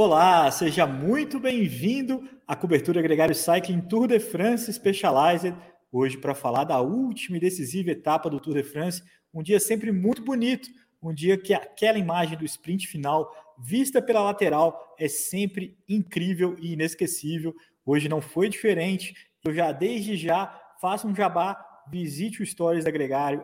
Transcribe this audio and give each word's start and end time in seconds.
Olá, 0.00 0.48
seja 0.52 0.86
muito 0.86 1.40
bem-vindo 1.40 2.22
à 2.46 2.54
cobertura 2.54 3.02
Gregário 3.02 3.34
Cycling 3.34 3.80
Tour 3.80 4.06
de 4.06 4.20
France 4.20 4.72
Specialized. 4.72 5.52
Hoje, 5.90 6.16
para 6.16 6.36
falar 6.36 6.62
da 6.62 6.80
última 6.80 7.36
e 7.36 7.40
decisiva 7.40 7.90
etapa 7.90 8.30
do 8.30 8.38
Tour 8.38 8.54
de 8.54 8.62
France, 8.62 9.02
um 9.34 9.42
dia 9.42 9.58
sempre 9.58 9.90
muito 9.90 10.22
bonito, 10.22 10.68
um 11.02 11.12
dia 11.12 11.36
que 11.36 11.52
aquela 11.52 11.98
imagem 11.98 12.38
do 12.38 12.44
sprint 12.44 12.86
final, 12.86 13.28
vista 13.58 14.00
pela 14.00 14.22
lateral, 14.22 14.94
é 15.00 15.08
sempre 15.08 15.76
incrível 15.88 16.56
e 16.60 16.74
inesquecível. 16.74 17.52
Hoje 17.84 18.08
não 18.08 18.20
foi 18.20 18.48
diferente. 18.48 19.12
Eu 19.44 19.52
já, 19.52 19.72
desde 19.72 20.16
já, 20.16 20.46
faço 20.80 21.08
um 21.08 21.14
jabá, 21.14 21.60
visite 21.90 22.40
o 22.40 22.46
Stories 22.46 22.84
da 22.84 22.92
Gregário, 22.92 23.42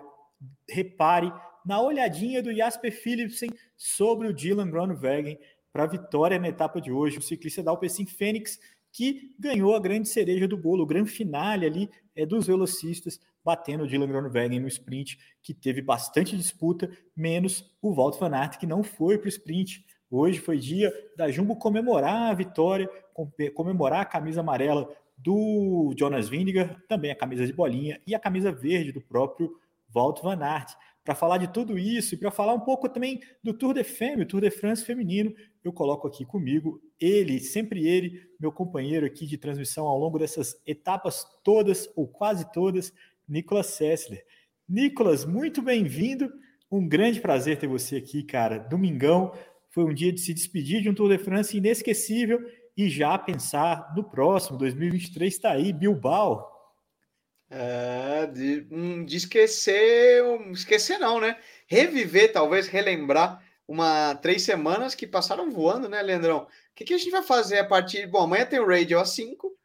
repare 0.70 1.33
na 1.66 1.80
olhadinha 1.80 2.41
do 2.41 2.55
Jasper 2.55 2.92
Philipsen 2.92 3.50
sobre 3.77 4.28
o 4.28 4.33
Dylan 4.33 4.70
Groenewegen 4.70 5.39
para 5.74 5.83
a 5.83 5.88
vitória 5.88 6.38
na 6.38 6.48
etapa 6.48 6.80
de 6.80 6.92
hoje. 6.92 7.19
O 7.19 7.23
ciclista 7.23 7.60
da 7.60 7.73
Alpecin 7.73 8.06
Fênix, 8.06 8.60
que 8.92 9.34
ganhou 9.37 9.74
a 9.74 9.80
grande 9.80 10.09
cereja 10.09 10.47
do 10.47 10.56
bolo, 10.56 10.84
o 10.84 10.87
grande 10.87 11.10
finale 11.10 11.66
ali 11.66 11.91
é 12.14 12.24
dos 12.24 12.47
velocistas, 12.47 13.19
batendo 13.45 13.83
o 13.83 13.86
Dylan 13.89 14.06
Groenewegen 14.06 14.61
no 14.61 14.69
sprint, 14.69 15.19
que 15.42 15.52
teve 15.52 15.83
bastante 15.83 16.36
disputa, 16.36 16.89
menos 17.14 17.77
o 17.83 17.92
Walt 17.92 18.17
van 18.20 18.36
Aert, 18.36 18.56
que 18.56 18.69
não 18.69 18.84
foi 18.84 19.19
para 19.19 19.27
o 19.27 19.28
sprint. 19.28 19.84
Hoje 20.08 20.39
foi 20.39 20.58
dia 20.58 20.95
da 21.17 21.28
Jumbo 21.28 21.56
comemorar 21.56 22.30
a 22.30 22.34
vitória, 22.34 22.89
comemorar 23.52 24.02
a 24.02 24.06
camisa 24.06 24.42
amarela 24.42 24.89
do 25.19 25.92
Jonas 25.98 26.28
Vingegaard, 26.28 26.80
também 26.86 27.11
a 27.11 27.17
camisa 27.17 27.45
de 27.45 27.52
bolinha 27.52 28.00
e 28.06 28.14
a 28.14 28.20
camisa 28.20 28.52
verde 28.52 28.92
do 28.92 29.00
próprio 29.00 29.58
Walt 29.92 30.22
van 30.22 30.39
Aert. 30.41 30.72
Para 31.05 31.14
falar 31.14 31.36
de 31.36 31.52
tudo 31.52 31.78
isso 31.78 32.14
e 32.14 32.16
para 32.16 32.30
falar 32.30 32.55
um 32.55 32.60
pouco 32.60 32.88
também 32.88 33.20
do 33.42 33.52
Tour 33.52 33.74
de 33.74 33.84
Femme, 33.84 34.22
o 34.22 34.27
Tour 34.27 34.41
de 34.41 34.50
France 34.50 34.83
feminino, 34.83 35.34
eu 35.62 35.70
coloco 35.70 36.08
aqui 36.08 36.24
comigo 36.24 36.80
ele, 36.98 37.38
sempre 37.41 37.86
ele, 37.86 38.22
meu 38.41 38.50
companheiro 38.50 39.05
aqui 39.05 39.27
de 39.27 39.36
transmissão 39.36 39.86
ao 39.86 39.98
longo 39.98 40.19
dessas 40.19 40.61
etapas 40.66 41.27
todas, 41.44 41.91
ou 41.94 42.08
quase 42.08 42.50
todas, 42.52 42.91
Nicolas 43.28 43.66
Sessler. 43.66 44.24
Nicolas, 44.66 45.27
muito 45.27 45.61
bem-vindo. 45.61 46.33
Um 46.70 46.88
grande 46.88 47.20
prazer 47.20 47.58
ter 47.58 47.66
você 47.66 47.96
aqui, 47.96 48.22
cara. 48.22 48.58
Domingão 48.58 49.33
foi 49.70 49.84
um 49.84 49.92
dia 49.92 50.11
de 50.11 50.20
se 50.20 50.33
despedir 50.33 50.80
de 50.80 50.89
um 50.89 50.94
Tour 50.94 51.11
de 51.11 51.18
France 51.18 51.56
inesquecível 51.56 52.41
e 52.74 52.89
já 52.89 53.18
pensar 53.18 53.92
no 53.94 54.02
próximo, 54.02 54.56
2023 54.56 55.33
está 55.34 55.52
aí, 55.52 55.72
Bilbao. 55.72 56.50
É, 57.50 58.03
de, 58.27 58.67
hum, 58.70 59.05
de 59.05 59.17
esquecer, 59.17 60.22
esquecer 60.53 60.98
não, 60.98 61.20
né? 61.20 61.36
Reviver, 61.67 62.33
talvez 62.33 62.67
relembrar 62.67 63.42
uma 63.67 64.14
três 64.17 64.42
semanas 64.42 64.94
que 64.94 65.06
passaram 65.06 65.50
voando, 65.50 65.89
né, 65.89 66.03
Leandrão? 66.03 66.42
O 66.42 66.48
que, 66.75 66.84
que 66.84 66.95
a 66.95 66.98
gente 66.98 67.11
vai 67.11 67.22
fazer 67.22 67.58
a 67.58 67.64
partir. 67.64 68.06
Bom, 68.06 68.22
amanhã 68.22 68.45
tem 68.45 68.61
o 68.61 68.67
Radio 68.67 68.98
às 68.98 69.11
5, 69.11 69.56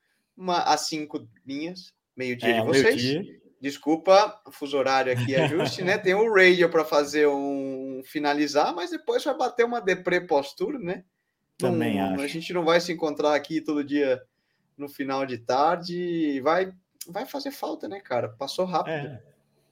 às 0.47 0.87
5 0.87 1.27
minhas, 1.45 1.93
meio-dia 2.15 2.49
é, 2.49 2.61
de 2.61 2.67
vocês. 2.67 3.03
Meio 3.03 3.39
Desculpa, 3.61 4.41
fuso 4.52 4.77
horário 4.77 5.11
aqui 5.11 5.35
é 5.35 5.43
ajuste, 5.43 5.83
né? 5.83 5.97
Tem 5.99 6.13
o 6.13 6.33
radio 6.33 6.69
para 6.69 6.85
fazer 6.85 7.27
um 7.27 8.02
finalizar, 8.05 8.73
mas 8.73 8.89
depois 8.89 9.21
vai 9.23 9.36
bater 9.36 9.65
uma 9.65 9.81
deprê 9.81 10.21
pós-tour, 10.21 10.80
né? 10.80 11.03
Também 11.58 11.99
acho. 11.99 12.23
A 12.23 12.27
gente 12.27 12.53
não 12.53 12.64
vai 12.64 12.80
se 12.80 12.93
encontrar 12.93 13.36
aqui 13.36 13.59
todo 13.59 13.83
dia 13.83 14.21
no 14.77 14.87
final 14.87 15.26
de 15.26 15.39
tarde. 15.39 16.39
Vai 16.39 16.71
vai 17.08 17.26
fazer 17.26 17.52
falta, 17.52 17.87
né, 17.87 17.99
cara? 17.99 18.30
Passou 18.30 18.65
rápido. 18.65 18.93
É. 18.93 19.21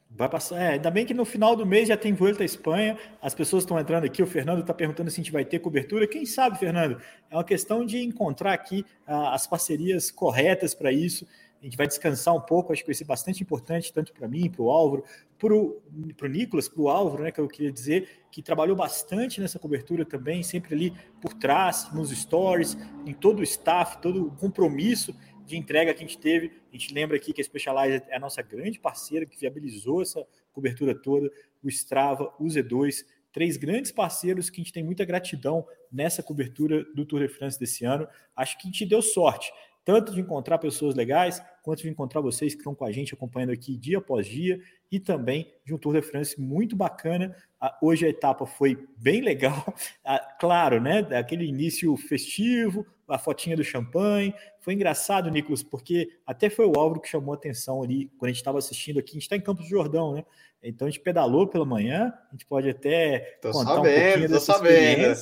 Vai 0.10 0.30
passar. 0.30 0.62
É, 0.62 0.68
ainda 0.70 0.90
bem 0.90 1.06
que 1.06 1.14
no 1.14 1.26
final 1.26 1.56
do 1.56 1.66
mês 1.66 1.90
já 1.90 1.98
tem 1.98 2.14
Vuelta 2.14 2.42
à 2.42 2.46
Espanha. 2.46 2.98
As 3.22 3.36
pessoas 3.36 3.64
estão 3.64 3.78
entrando 3.78 4.06
aqui. 4.06 4.24
O 4.24 4.28
Fernando 4.28 4.62
está 4.62 4.74
perguntando 4.74 5.12
se 5.12 5.20
a 5.20 5.24
gente 5.24 5.32
vai 5.32 5.44
ter 5.44 5.60
cobertura. 5.60 6.08
Quem 6.08 6.26
sabe, 6.26 6.58
Fernando? 6.58 7.00
É 7.30 7.36
uma 7.36 7.44
questão 7.44 7.86
de 7.86 8.02
encontrar 8.02 8.54
aqui 8.54 8.86
uh, 9.08 9.28
as 9.28 9.46
parcerias 9.46 10.10
corretas 10.10 10.74
para 10.74 10.92
isso. 10.92 11.28
A 11.62 11.66
gente 11.66 11.76
vai 11.76 11.88
descansar 11.88 12.34
um 12.34 12.40
pouco. 12.40 12.72
Acho 12.72 12.84
que 12.84 12.88
vai 12.88 12.96
ser 12.96 13.04
bastante 13.04 13.44
importante, 13.44 13.92
tanto 13.92 14.14
para 14.14 14.28
mim, 14.28 14.50
para 14.50 14.62
o 14.62 14.70
Álvaro, 14.70 15.04
para 15.38 15.54
o 15.54 15.82
Nicolas, 16.30 16.70
para 16.70 16.82
o 16.82 16.90
Álvaro, 16.90 17.24
né? 17.24 17.32
Que 17.32 17.42
eu 17.42 17.48
queria 17.48 17.72
dizer 17.72 18.24
que 18.32 18.42
trabalhou 18.42 18.78
bastante 18.78 19.42
nessa 19.42 19.60
cobertura 19.60 20.06
também, 20.06 20.42
sempre 20.42 20.74
ali 20.74 20.94
por 21.22 21.34
trás, 21.34 21.90
nos 21.94 22.12
stories, 22.12 22.78
em 23.06 23.14
todo 23.14 23.40
o 23.40 23.44
staff, 23.44 23.98
todo 24.02 24.28
o 24.28 24.32
compromisso 24.32 25.14
de 25.48 25.58
entrega 25.58 25.94
que 25.94 26.04
a 26.04 26.06
gente 26.06 26.20
teve. 26.20 26.52
A 26.72 26.78
gente 26.78 26.94
lembra 26.94 27.16
aqui 27.16 27.32
que 27.32 27.42
a 27.42 27.44
Specialized 27.44 28.04
é 28.10 28.18
a 28.18 28.20
nossa 28.20 28.42
grande 28.42 28.78
parceira 28.78 29.26
que 29.26 29.40
viabilizou 29.40 30.02
essa 30.02 30.28
cobertura 30.52 30.94
toda, 30.94 31.32
o 31.64 31.70
Strava, 31.70 32.34
o 32.38 32.44
Z2, 32.44 33.06
três 33.32 33.56
grandes 33.56 33.92
parceiros 33.92 34.50
que 34.50 34.60
a 34.60 34.64
gente 34.64 34.74
tem 34.74 34.84
muita 34.84 35.06
gratidão 35.06 35.66
nessa 35.92 36.22
cobertura 36.22 36.84
do 36.94 37.06
Tour 37.06 37.22
de 37.22 37.30
France 37.30 37.58
desse 37.58 37.86
ano. 37.86 38.08
Acho 38.36 38.58
que 38.58 38.68
a 38.68 38.72
gente 38.72 38.86
deu 38.86 39.02
sorte, 39.02 39.52
tanto 39.86 40.14
de 40.14 40.20
encontrar 40.20 40.58
pessoas 40.58 40.96
legais, 40.96 41.42
quanto 41.64 41.82
de 41.82 41.90
encontrar 41.90 42.20
vocês 42.20 42.54
que 42.54 42.60
estão 42.60 42.76
com 42.76 42.84
a 42.84 42.92
gente 42.92 43.14
acompanhando 43.14 43.52
aqui 43.52 43.78
dia 43.78 44.00
após 44.00 44.28
dia, 44.28 44.60
e 44.92 45.00
também 45.00 45.50
de 45.66 45.74
um 45.74 45.78
Tour 45.78 45.94
de 45.94 46.02
France 46.02 46.40
muito 46.40 46.76
bacana. 46.76 47.34
Hoje 47.82 48.06
a 48.06 48.10
etapa 48.10 48.46
foi 48.46 48.86
bem 48.98 49.22
legal, 49.22 49.74
claro, 50.42 50.82
né? 50.82 51.00
Aquele 51.18 51.46
início 51.46 51.96
festivo, 51.96 52.86
a 53.08 53.18
fotinha 53.18 53.56
do 53.56 53.64
champanhe. 53.64 54.34
Foi 54.60 54.74
engraçado, 54.74 55.30
Nicolas, 55.30 55.64
porque 55.64 56.10
até 56.26 56.50
foi 56.50 56.66
o 56.66 56.78
Álvaro 56.78 57.02
que 57.02 57.08
chamou 57.08 57.34
a 57.34 57.38
atenção 57.38 57.82
ali 57.84 58.12
quando 58.18 58.30
a 58.30 58.34
gente 58.34 58.42
estava 58.42 58.58
assistindo 58.58 59.00
aqui. 59.00 59.12
A 59.12 59.14
gente 59.14 59.24
está 59.24 59.36
em 59.36 59.42
Campos 59.42 59.66
do 59.66 59.70
Jordão, 59.70 60.14
né? 60.14 60.26
Então 60.62 60.88
a 60.88 60.92
gente 60.92 61.02
pedalou 61.02 61.48
pela 61.48 61.66
manhã, 61.66 62.14
a 62.30 62.32
gente 62.32 62.46
pode 62.46 62.70
até 62.70 63.38
tô 63.42 63.52
contar 63.52 63.76
sabendo, 63.76 64.26
um 64.26 64.30
tô 64.30 64.40
sabendo. 64.40 65.16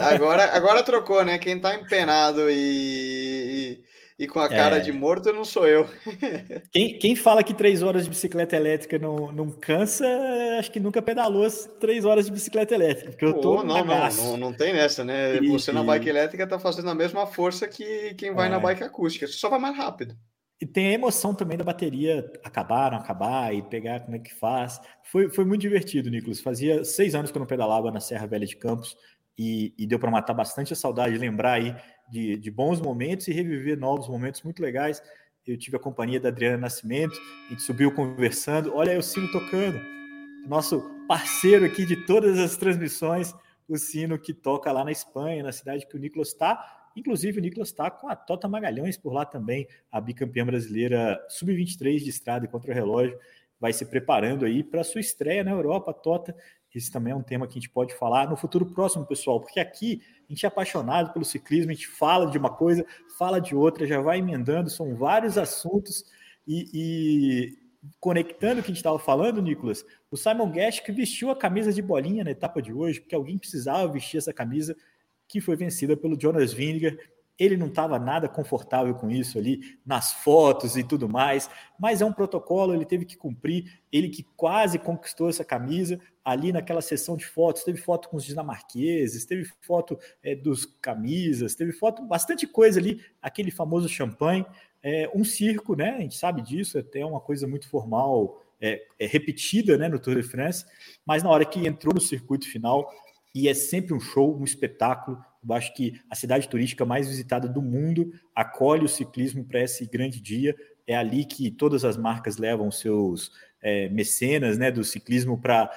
Agora, 0.00 0.44
agora 0.54 0.82
trocou, 0.82 1.24
né? 1.24 1.38
Quem 1.38 1.56
está 1.56 1.74
empenado 1.74 2.50
e, 2.50 3.82
e, 4.18 4.26
com 4.26 4.38
a 4.38 4.48
cara 4.48 4.76
é. 4.76 4.80
de 4.80 4.92
morto 4.92 5.32
não 5.32 5.44
sou 5.44 5.66
eu. 5.66 5.88
Quem, 6.70 6.98
quem 6.98 7.16
fala 7.16 7.42
que 7.42 7.52
três 7.52 7.82
horas 7.82 8.04
de 8.04 8.10
bicicleta 8.10 8.56
elétrica 8.56 8.98
não, 8.98 9.30
não 9.32 9.50
cansa, 9.50 10.06
acho 10.58 10.70
que 10.70 10.80
nunca 10.80 11.02
pedalou 11.02 11.44
as 11.44 11.66
três 11.80 12.04
horas 12.04 12.26
de 12.26 12.32
bicicleta 12.32 12.74
elétrica, 12.74 13.10
porque 13.10 13.24
eu 13.24 13.34
tô 13.34 13.60
oh, 13.60 13.62
não, 13.62 13.84
não, 13.84 14.08
não, 14.08 14.36
não, 14.36 14.52
tem 14.52 14.72
nessa, 14.72 15.04
né? 15.04 15.36
E, 15.36 15.48
Você 15.48 15.72
na 15.72 15.82
bike 15.82 16.08
elétrica 16.08 16.46
tá 16.46 16.58
fazendo 16.58 16.88
a 16.90 16.94
mesma 16.94 17.26
força 17.26 17.68
que 17.68 18.14
quem 18.14 18.32
vai 18.32 18.46
é. 18.46 18.50
na 18.50 18.58
bike 18.58 18.82
acústica, 18.82 19.26
só 19.26 19.48
vai 19.48 19.58
mais 19.58 19.76
rápido. 19.76 20.16
E 20.62 20.66
tem 20.66 20.90
a 20.90 20.92
emoção 20.92 21.34
também 21.34 21.58
da 21.58 21.64
bateria 21.64 22.30
acabar, 22.44 22.92
não 22.92 22.98
acabar 22.98 23.52
e 23.52 23.62
pegar 23.62 23.98
como 23.98 24.14
é 24.14 24.20
que 24.20 24.32
faz. 24.32 24.80
Foi, 25.02 25.28
foi 25.28 25.44
muito 25.44 25.62
divertido, 25.62 26.08
Nicolas. 26.08 26.40
Fazia 26.40 26.84
seis 26.84 27.16
anos 27.16 27.32
que 27.32 27.36
eu 27.36 27.40
não 27.40 27.48
pedalava 27.48 27.90
na 27.90 27.98
Serra 27.98 28.28
Velha 28.28 28.46
de 28.46 28.54
Campos 28.54 28.96
e, 29.36 29.74
e 29.76 29.88
deu 29.88 29.98
para 29.98 30.08
matar 30.08 30.34
bastante 30.34 30.72
a 30.72 30.76
saudade, 30.76 31.18
lembrar 31.18 31.54
aí 31.54 31.74
de, 32.10 32.36
de, 32.36 32.50
bons 32.50 32.80
momentos 32.80 33.28
e 33.28 33.32
reviver 33.32 33.78
novos 33.78 34.08
momentos 34.08 34.42
muito 34.42 34.62
legais. 34.62 35.02
Eu 35.46 35.56
tive 35.56 35.76
a 35.76 35.80
companhia 35.80 36.20
da 36.20 36.28
Adriana 36.28 36.56
Nascimento, 36.58 37.18
a 37.46 37.50
gente 37.50 37.62
subiu 37.62 37.92
conversando. 37.94 38.74
Olha 38.74 38.98
o 38.98 39.02
sino 39.02 39.30
tocando. 39.30 39.80
Nosso 40.46 40.82
parceiro 41.08 41.64
aqui 41.64 41.84
de 41.84 41.96
todas 42.06 42.38
as 42.38 42.56
transmissões, 42.56 43.34
o 43.68 43.76
sino 43.76 44.18
que 44.18 44.32
toca 44.32 44.70
lá 44.72 44.84
na 44.84 44.92
Espanha, 44.92 45.42
na 45.42 45.52
cidade 45.52 45.86
que 45.86 45.96
o 45.96 45.98
Nicolas 45.98 46.28
está 46.28 46.82
Inclusive, 46.96 47.38
o 47.38 47.42
Nicolas 47.42 47.68
está 47.68 47.90
com 47.90 48.08
a 48.08 48.16
Tota 48.16 48.46
Magalhães 48.48 48.96
por 48.96 49.12
lá 49.12 49.24
também, 49.24 49.66
a 49.90 50.00
bicampeã 50.00 50.44
brasileira 50.44 51.24
sub-23 51.28 51.98
de 51.98 52.10
estrada 52.10 52.44
e 52.44 52.48
contra 52.48 52.74
relógio, 52.74 53.18
vai 53.58 53.72
se 53.72 53.86
preparando 53.86 54.44
aí 54.44 54.62
para 54.62 54.84
sua 54.84 55.00
estreia 55.00 55.44
na 55.44 55.52
Europa, 55.52 55.94
Tota. 55.94 56.34
Esse 56.74 56.90
também 56.90 57.12
é 57.12 57.16
um 57.16 57.22
tema 57.22 57.46
que 57.46 57.52
a 57.52 57.60
gente 57.60 57.68
pode 57.68 57.94
falar 57.94 58.28
no 58.28 58.36
futuro 58.36 58.64
próximo, 58.66 59.04
pessoal, 59.04 59.40
porque 59.40 59.60
aqui 59.60 60.02
a 60.28 60.32
gente 60.32 60.46
é 60.46 60.48
apaixonado 60.48 61.12
pelo 61.12 61.24
ciclismo, 61.24 61.70
a 61.70 61.74
gente 61.74 61.88
fala 61.88 62.30
de 62.30 62.38
uma 62.38 62.50
coisa, 62.50 62.84
fala 63.18 63.40
de 63.40 63.54
outra, 63.54 63.86
já 63.86 64.00
vai 64.00 64.18
emendando, 64.18 64.70
são 64.70 64.94
vários 64.96 65.36
assuntos 65.36 66.04
e, 66.46 66.68
e 66.72 67.58
conectando 68.00 68.60
o 68.60 68.62
que 68.62 68.68
a 68.68 68.72
gente 68.72 68.78
estava 68.78 68.98
falando, 68.98 69.42
Nicolas, 69.42 69.84
o 70.10 70.16
Simon 70.16 70.50
Guest 70.50 70.82
que 70.82 70.92
vestiu 70.92 71.30
a 71.30 71.36
camisa 71.36 71.72
de 71.72 71.82
bolinha 71.82 72.24
na 72.24 72.30
etapa 72.30 72.62
de 72.62 72.72
hoje, 72.72 73.00
porque 73.00 73.14
alguém 73.14 73.38
precisava 73.38 73.92
vestir 73.92 74.18
essa 74.18 74.32
camisa 74.32 74.76
que 75.28 75.40
foi 75.40 75.56
vencida 75.56 75.96
pelo 75.96 76.20
Jonas 76.20 76.52
Vingegaard. 76.52 76.98
Ele 77.42 77.56
não 77.56 77.66
estava 77.66 77.98
nada 77.98 78.28
confortável 78.28 78.94
com 78.94 79.10
isso 79.10 79.36
ali, 79.38 79.78
nas 79.84 80.12
fotos 80.12 80.76
e 80.76 80.84
tudo 80.84 81.08
mais, 81.08 81.50
mas 81.78 82.00
é 82.00 82.04
um 82.04 82.12
protocolo, 82.12 82.72
ele 82.72 82.84
teve 82.84 83.04
que 83.04 83.16
cumprir. 83.16 83.80
Ele 83.90 84.08
que 84.08 84.22
quase 84.36 84.78
conquistou 84.78 85.28
essa 85.28 85.44
camisa 85.44 85.98
ali 86.24 86.52
naquela 86.52 86.80
sessão 86.80 87.16
de 87.16 87.26
fotos. 87.26 87.64
Teve 87.64 87.78
foto 87.78 88.08
com 88.08 88.16
os 88.16 88.24
dinamarqueses, 88.24 89.24
teve 89.24 89.44
foto 89.62 89.98
é, 90.22 90.36
dos 90.36 90.64
camisas, 90.64 91.56
teve 91.56 91.72
foto, 91.72 92.02
bastante 92.02 92.46
coisa 92.46 92.78
ali, 92.78 93.00
aquele 93.20 93.50
famoso 93.50 93.88
champanhe. 93.88 94.46
é, 94.82 95.10
um 95.14 95.24
circo, 95.24 95.74
né? 95.76 95.96
A 95.96 96.00
gente 96.00 96.16
sabe 96.16 96.42
disso, 96.42 96.76
é 96.76 96.80
até 96.80 97.04
uma 97.04 97.20
coisa 97.20 97.46
muito 97.46 97.68
formal, 97.68 98.42
é, 98.60 98.80
é 98.98 99.06
repetida 99.06 99.76
né, 99.76 99.88
no 99.88 99.98
Tour 99.98 100.14
de 100.14 100.22
France, 100.22 100.64
mas 101.04 101.22
na 101.22 101.30
hora 101.30 101.44
que 101.44 101.66
entrou 101.66 101.92
no 101.92 102.00
circuito 102.00 102.48
final, 102.48 102.88
e 103.34 103.48
é 103.48 103.54
sempre 103.54 103.94
um 103.94 104.00
show, 104.00 104.38
um 104.38 104.44
espetáculo. 104.44 105.18
Eu 105.46 105.54
acho 105.54 105.74
que 105.74 106.00
a 106.08 106.14
cidade 106.14 106.48
turística 106.48 106.84
mais 106.84 107.08
visitada 107.08 107.48
do 107.48 107.60
mundo 107.60 108.12
acolhe 108.34 108.84
o 108.84 108.88
ciclismo 108.88 109.44
para 109.44 109.60
esse 109.60 109.86
grande 109.86 110.20
dia. 110.20 110.54
É 110.86 110.96
ali 110.96 111.24
que 111.24 111.50
todas 111.50 111.84
as 111.84 111.96
marcas 111.96 112.36
levam 112.36 112.70
seus 112.70 113.32
é, 113.60 113.88
mecenas 113.88 114.56
né, 114.56 114.70
do 114.70 114.84
ciclismo 114.84 115.40
para 115.40 115.70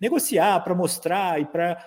negociar, 0.00 0.60
para 0.60 0.74
mostrar 0.74 1.40
e 1.40 1.46
para 1.46 1.84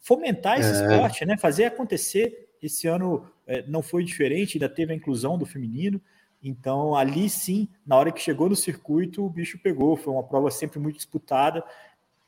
fomentar 0.00 0.58
esse 0.58 0.70
é. 0.70 0.72
esporte, 0.72 1.24
né, 1.24 1.36
fazer 1.36 1.64
acontecer. 1.64 2.48
Esse 2.62 2.86
ano 2.86 3.30
é, 3.46 3.62
não 3.66 3.82
foi 3.82 4.04
diferente, 4.04 4.56
ainda 4.56 4.68
teve 4.68 4.92
a 4.92 4.96
inclusão 4.96 5.36
do 5.36 5.44
feminino. 5.44 6.00
Então, 6.42 6.94
ali 6.94 7.28
sim, 7.28 7.68
na 7.86 7.96
hora 7.96 8.12
que 8.12 8.20
chegou 8.20 8.48
no 8.48 8.56
circuito, 8.56 9.24
o 9.24 9.30
bicho 9.30 9.58
pegou. 9.62 9.96
Foi 9.96 10.12
uma 10.12 10.22
prova 10.22 10.50
sempre 10.50 10.78
muito 10.78 10.96
disputada. 10.96 11.64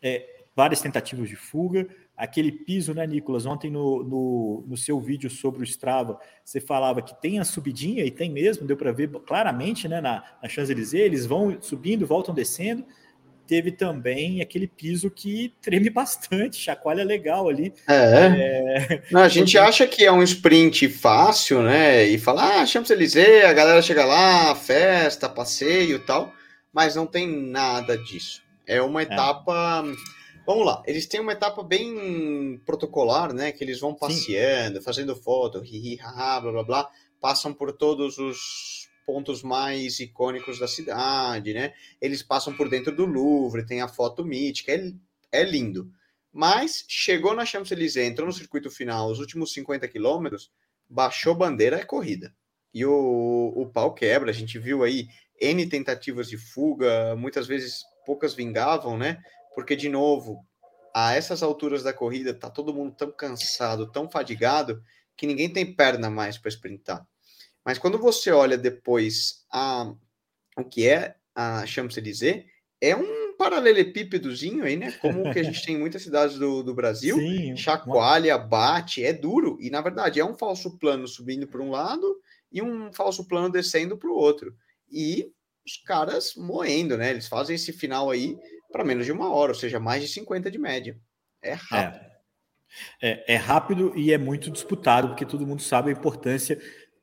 É, 0.03 0.45
várias 0.55 0.81
tentativas 0.81 1.29
de 1.29 1.37
fuga. 1.37 1.87
Aquele 2.17 2.51
piso, 2.51 2.95
né, 2.95 3.07
Nicolas? 3.07 3.45
Ontem 3.45 3.71
no, 3.71 4.03
no, 4.03 4.65
no, 4.67 4.77
seu 4.77 4.99
vídeo 4.99 5.29
sobre 5.29 5.61
o 5.61 5.65
Strava, 5.65 6.19
você 6.43 6.59
falava 6.61 7.03
que 7.03 7.15
tem 7.21 7.39
a 7.39 7.45
subidinha, 7.45 8.05
e 8.05 8.11
tem 8.11 8.31
mesmo, 8.31 8.67
deu 8.67 8.77
para 8.77 8.91
ver 8.91 9.11
claramente 9.27 9.87
né, 9.87 10.01
na, 10.01 10.25
na 10.43 10.49
Champs-Élysées, 10.49 11.05
eles 11.05 11.27
vão 11.27 11.59
subindo, 11.61 12.07
voltam 12.07 12.35
descendo. 12.35 12.87
Teve 13.47 13.71
também 13.71 14.41
aquele 14.41 14.67
piso 14.67 15.11
que 15.11 15.53
treme 15.61 15.89
bastante, 15.91 16.57
chacoalha 16.57 17.05
legal 17.05 17.51
ali. 17.51 17.75
É. 17.87 17.95
é... 17.95 19.03
Não, 19.11 19.21
a 19.21 19.29
gente 19.29 19.59
acha 19.59 19.87
que 19.87 20.03
é 20.03 20.11
um 20.11 20.23
sprint 20.23 20.89
fácil, 20.89 21.63
né? 21.63 22.03
E 22.05 22.19
fala, 22.19 22.63
ah, 22.63 22.67
Champs-Élysées, 22.67 23.45
a 23.45 23.53
galera 23.53 23.83
chega 23.83 24.07
lá, 24.07 24.55
festa, 24.55 25.29
passeio 25.29 25.97
e 25.97 26.01
tal, 26.01 26.33
mas 26.73 26.97
não 26.97 27.07
tem 27.07 27.29
nada 27.29 27.97
disso. 27.99 28.43
É 28.67 28.81
uma 28.81 29.03
é. 29.03 29.05
etapa. 29.05 29.85
É 29.87 30.17
Vamos 30.47 30.65
lá, 30.65 30.81
eles 30.87 31.07
têm 31.07 31.19
uma 31.21 31.33
etapa 31.33 31.63
bem 31.65 32.61
protocolar, 32.65 33.33
né? 33.33 33.51
Que 33.51 33.65
eles 33.65 33.81
vão 33.81 33.93
passeando, 33.93 34.79
Sim. 34.79 34.85
fazendo 34.85 35.17
foto, 35.17 35.65
hi, 35.65 35.99
ha, 36.01 36.41
blá 36.41 36.53
blá 36.53 36.63
blá, 36.63 36.91
passam 37.21 37.53
por 37.53 37.73
todos 37.73 38.17
os 38.17 38.89
pontos 39.05 39.43
mais 39.43 39.99
icônicos 39.99 40.61
da 40.61 40.69
cidade, 40.69 41.53
né? 41.53 41.75
Eles 42.01 42.23
passam 42.23 42.57
por 42.57 42.69
dentro 42.69 42.95
do 42.95 43.05
Louvre, 43.05 43.67
tem 43.67 43.81
a 43.81 43.89
foto 43.89 44.25
mítica, 44.25 44.73
é, 44.73 44.93
é 45.33 45.43
lindo. 45.43 45.91
Mas 46.33 46.85
chegou 46.87 47.35
na 47.35 47.45
Champs-Élysées, 47.45 48.09
entrou 48.09 48.27
no 48.27 48.33
circuito 48.33 48.71
final, 48.71 49.11
os 49.11 49.19
últimos 49.19 49.53
50 49.53 49.89
quilômetros, 49.89 50.51
baixou 50.89 51.35
bandeira, 51.35 51.81
é 51.81 51.85
corrida. 51.85 52.33
E 52.73 52.85
o, 52.85 53.53
o 53.57 53.67
pau 53.67 53.95
quebra, 53.95 54.31
a 54.31 54.35
gente 54.35 54.59
viu 54.59 54.85
aí 54.85 55.09
N 55.41 55.67
tentativas 55.67 56.29
de 56.29 56.37
fuga, 56.37 57.17
muitas 57.17 57.47
vezes 57.47 57.83
poucas 58.05 58.35
vingavam, 58.35 58.97
né? 58.97 59.23
Porque, 59.57 59.75
de 59.75 59.89
novo, 59.89 60.47
a 60.95 61.15
essas 61.15 61.43
alturas 61.43 61.83
da 61.83 61.91
corrida, 61.91 62.35
tá 62.35 62.51
todo 62.51 62.75
mundo 62.75 62.95
tão 62.95 63.11
cansado, 63.11 63.91
tão 63.91 64.07
fadigado, 64.07 64.83
que 65.17 65.27
ninguém 65.27 65.51
tem 65.51 65.75
perna 65.75 66.11
mais 66.11 66.37
para 66.37 66.51
sprintar. 66.51 67.09
Mas 67.65 67.79
quando 67.79 67.99
você 67.99 68.31
olha 68.31 68.59
depois 68.59 69.47
a, 69.51 69.95
o 70.59 70.63
que 70.63 70.87
é 70.87 71.17
a 71.35 71.65
Champs-Élysées, 71.65 72.45
é 72.83 72.95
um 72.95 73.35
paralelepípedozinho 73.39 74.63
aí, 74.63 74.77
né? 74.77 74.93
Como 75.01 75.27
o 75.27 75.33
que 75.33 75.39
a 75.39 75.43
gente 75.43 75.65
tem 75.65 75.75
em 75.75 75.79
muitas 75.79 76.03
cidades 76.03 76.39
do, 76.39 76.63
do 76.63 76.75
Brasil. 76.75 77.17
Sim, 77.17 77.57
chacoalha, 77.57 78.37
bate, 78.37 79.03
é 79.03 79.15
duro. 79.15 79.57
E, 79.59 79.71
na 79.71 79.81
verdade, 79.81 80.21
é 80.21 80.25
um 80.25 80.37
falso 80.37 80.79
plano 80.79 81.09
subindo 81.09 81.47
para 81.47 81.63
um 81.63 81.71
lado 81.71 82.21
e 82.53 82.61
um 82.61 82.93
falso 82.93 83.27
plano 83.27 83.49
descendo 83.49 83.97
para 83.97 84.11
o 84.11 84.15
outro. 84.15 84.55
E 84.93 85.33
os 85.65 85.79
caras 85.79 86.35
moendo, 86.37 86.99
né? 86.99 87.09
Eles 87.09 87.27
fazem 87.27 87.57
esse 87.57 87.73
final 87.73 88.11
aí 88.11 88.37
para 88.71 88.85
menos 88.85 89.07
de 89.07 89.13
uma 89.13 89.33
hora, 89.33 89.53
ou 89.53 89.59
seja, 89.59 89.81
mais 89.81 90.03
de 90.03 90.09
50 90.09 90.51
de 90.51 90.59
média. 90.59 90.99
É 91.43 91.53
rápido. 91.53 92.05
É. 92.05 92.17
É, 93.01 93.35
é, 93.35 93.37
rápido 93.37 93.93
e 93.97 94.13
é 94.13 94.19
muito 94.19 94.51
disputado, 94.51 95.09
porque 95.09 95.25
todo 95.25 95.47
mundo 95.47 95.63
sabe 95.63 95.91
a 95.91 95.93
importância 95.93 96.61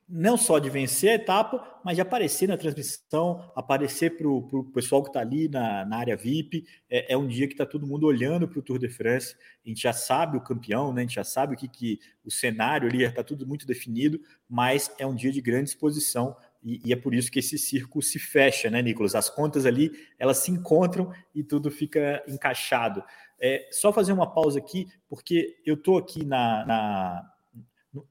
não 0.08 0.38
só 0.38 0.60
de 0.60 0.70
vencer 0.70 1.12
a 1.12 1.16
etapa, 1.16 1.82
mas 1.84 1.96
de 1.96 2.02
aparecer 2.02 2.48
na 2.48 2.58
transmissão, 2.58 3.52
aparecer 3.56 4.18
para 4.18 4.28
o 4.28 4.64
pessoal 4.74 5.02
que 5.02 5.10
está 5.10 5.22
ali 5.22 5.48
na, 5.48 5.86
na, 5.86 5.98
área 5.98 6.16
VIP. 6.16 6.66
É, 6.90 7.14
é 7.14 7.18
um 7.18 7.28
dia 7.28 7.48
que 7.48 7.54
está 7.54 7.66
todo 7.66 7.88
mundo 7.88 8.06
olhando 8.06 8.48
para 8.48 8.60
o 8.60 8.62
Tour 8.62 8.78
de 8.78 8.90
France. 8.90 9.36
A 9.66 9.70
gente 9.70 9.82
já 9.82 9.94
sabe 9.94 10.38
o 10.38 10.42
campeão, 10.42 10.94
né? 10.94 11.02
a 11.02 11.06
gente 11.06 11.16
já 11.16 11.24
sabe 11.24 11.56
o 11.56 11.58
que, 11.58 11.68
que 11.68 12.00
o 12.24 12.30
cenário 12.30 12.88
ali 12.88 13.04
está 13.04 13.24
tudo 13.24 13.48
muito 13.48 13.66
definido, 13.66 14.20
mas 14.48 14.92
é 15.00 15.08
um 15.08 15.16
dia 15.16 15.32
de 15.32 15.42
grande 15.42 15.70
exposição 15.70 16.36
e, 16.64 16.82
e, 16.86 16.94
é 16.94 16.96
por 16.96 17.14
isso 17.14 17.32
que 17.32 17.40
esse 17.40 17.58
círculo 17.58 18.02
se 18.02 18.18
fecha, 18.18 18.70
né, 18.70 18.82
Nicolas? 18.82 19.16
As 19.16 19.30
contas 19.30 19.66
ali, 19.66 19.92
elas 20.18 20.38
se 20.38 20.52
encontram 20.52 21.12
e 21.36 21.44
tudo 21.44 21.70
fica 21.70 22.24
encaixado. 22.28 23.04
É, 23.40 23.68
só 23.72 23.92
fazer 23.92 24.14
uma 24.14 24.32
pausa 24.32 24.60
aqui, 24.60 24.88
porque 25.10 25.58
eu 25.66 25.74
estou 25.74 25.98
aqui 25.98 26.26
na, 26.26 26.66
na, 26.66 27.34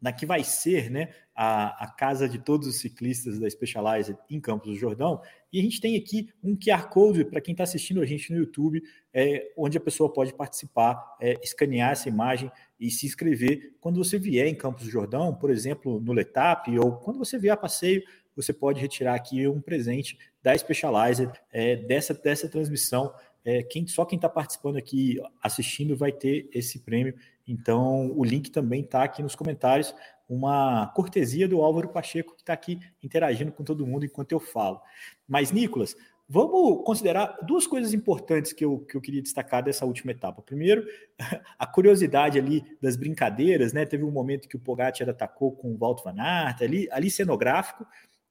na, 0.01 0.13
que 0.13 0.27
vai 0.27 0.45
ser 0.45 0.91
né, 0.91 1.09
a, 1.35 1.85
a 1.85 1.87
casa 1.91 2.29
de 2.29 2.39
todos 2.39 2.69
os 2.69 2.77
ciclistas 2.77 3.39
da 3.39 3.49
Specialized 3.49 4.17
em 4.29 4.39
Campos 4.39 4.73
do 4.73 4.77
Jordão, 4.77 5.23
e 5.51 5.59
a 5.59 5.63
gente 5.63 5.81
tem 5.81 5.97
aqui 5.97 6.29
um 6.43 6.57
QR 6.57 6.89
Code 6.89 7.25
para 7.25 7.41
quem 7.41 7.53
está 7.53 7.65
assistindo 7.65 8.01
a 8.01 8.07
gente 8.07 8.33
no 8.33 8.39
YouTube, 8.39 8.83
é, 9.13 9.53
onde 9.57 9.77
a 9.79 9.81
pessoa 9.81 10.13
pode 10.13 10.35
participar, 10.35 11.17
é, 11.21 11.39
escanear 11.43 11.93
essa 11.93 12.09
imagem 12.09 12.51
e 12.81 12.91
se 12.91 13.07
inscrever 13.07 13.75
quando 13.81 14.03
você 14.03 14.19
vier 14.19 14.47
em 14.47 14.55
Campos 14.55 14.85
do 14.85 14.91
Jordão, 14.91 15.35
por 15.35 15.51
exemplo, 15.51 16.01
no 16.01 16.13
Letap, 16.13 16.79
ou 16.79 16.97
quando 16.97 17.19
você 17.19 17.39
vier 17.39 17.55
a 17.55 17.57
passeio, 17.57 18.03
você 18.35 18.53
pode 18.53 18.81
retirar 18.81 19.15
aqui 19.15 19.47
um 19.47 19.61
presente 19.61 20.19
da 20.43 20.57
Specializer 20.57 21.31
é, 21.53 21.77
dessa, 21.77 22.15
dessa 22.15 22.49
transmissão. 22.49 23.13
É, 23.45 23.63
quem, 23.63 23.87
só 23.87 24.05
quem 24.05 24.17
está 24.17 24.29
participando 24.29 24.77
aqui, 24.77 25.21
assistindo, 25.43 25.97
vai 25.97 26.13
ter 26.13 26.49
esse 26.53 26.79
prêmio. 26.81 27.15
Então, 27.47 28.13
o 28.17 28.25
link 28.25 28.51
também 28.51 28.83
está 28.83 29.03
aqui 29.03 29.23
nos 29.23 29.35
comentários. 29.35 29.95
Uma 30.29 30.87
cortesia 30.95 31.49
do 31.49 31.61
Álvaro 31.61 31.89
Pacheco, 31.89 32.35
que 32.35 32.43
está 32.43 32.53
aqui 32.53 32.79
interagindo 33.03 33.53
com 33.53 33.65
todo 33.65 33.87
mundo 33.87 34.05
enquanto 34.05 34.33
eu 34.33 34.41
falo. 34.41 34.81
Mas, 35.29 35.51
Nicolas, 35.51 35.97
Vamos 36.35 36.83
considerar 36.87 37.37
duas 37.43 37.67
coisas 37.67 37.93
importantes 37.93 38.55
que 38.55 38.65
eu, 38.65 38.79
que 38.79 38.97
eu 38.97 39.03
queria 39.03 39.21
destacar 39.21 39.63
dessa 39.63 39.85
última 39.85 40.13
etapa. 40.13 40.41
Primeiro, 40.41 40.83
a 41.59 41.67
curiosidade 41.67 42.39
ali 42.39 42.65
das 42.81 42.97
brincadeiras, 42.97 43.75
né? 43.75 43.85
Teve 43.85 44.03
um 44.03 44.11
momento 44.11 44.49
que 44.49 44.57
o 44.57 44.59
Pogacar 44.59 45.11
atacou 45.11 45.53
com 45.53 45.75
o 45.75 45.77
Walter 45.77 46.05
Van 46.05 46.23
Aert, 46.23 46.63
ali, 46.63 46.89
ali 46.91 47.11
cenográfico, 47.11 47.87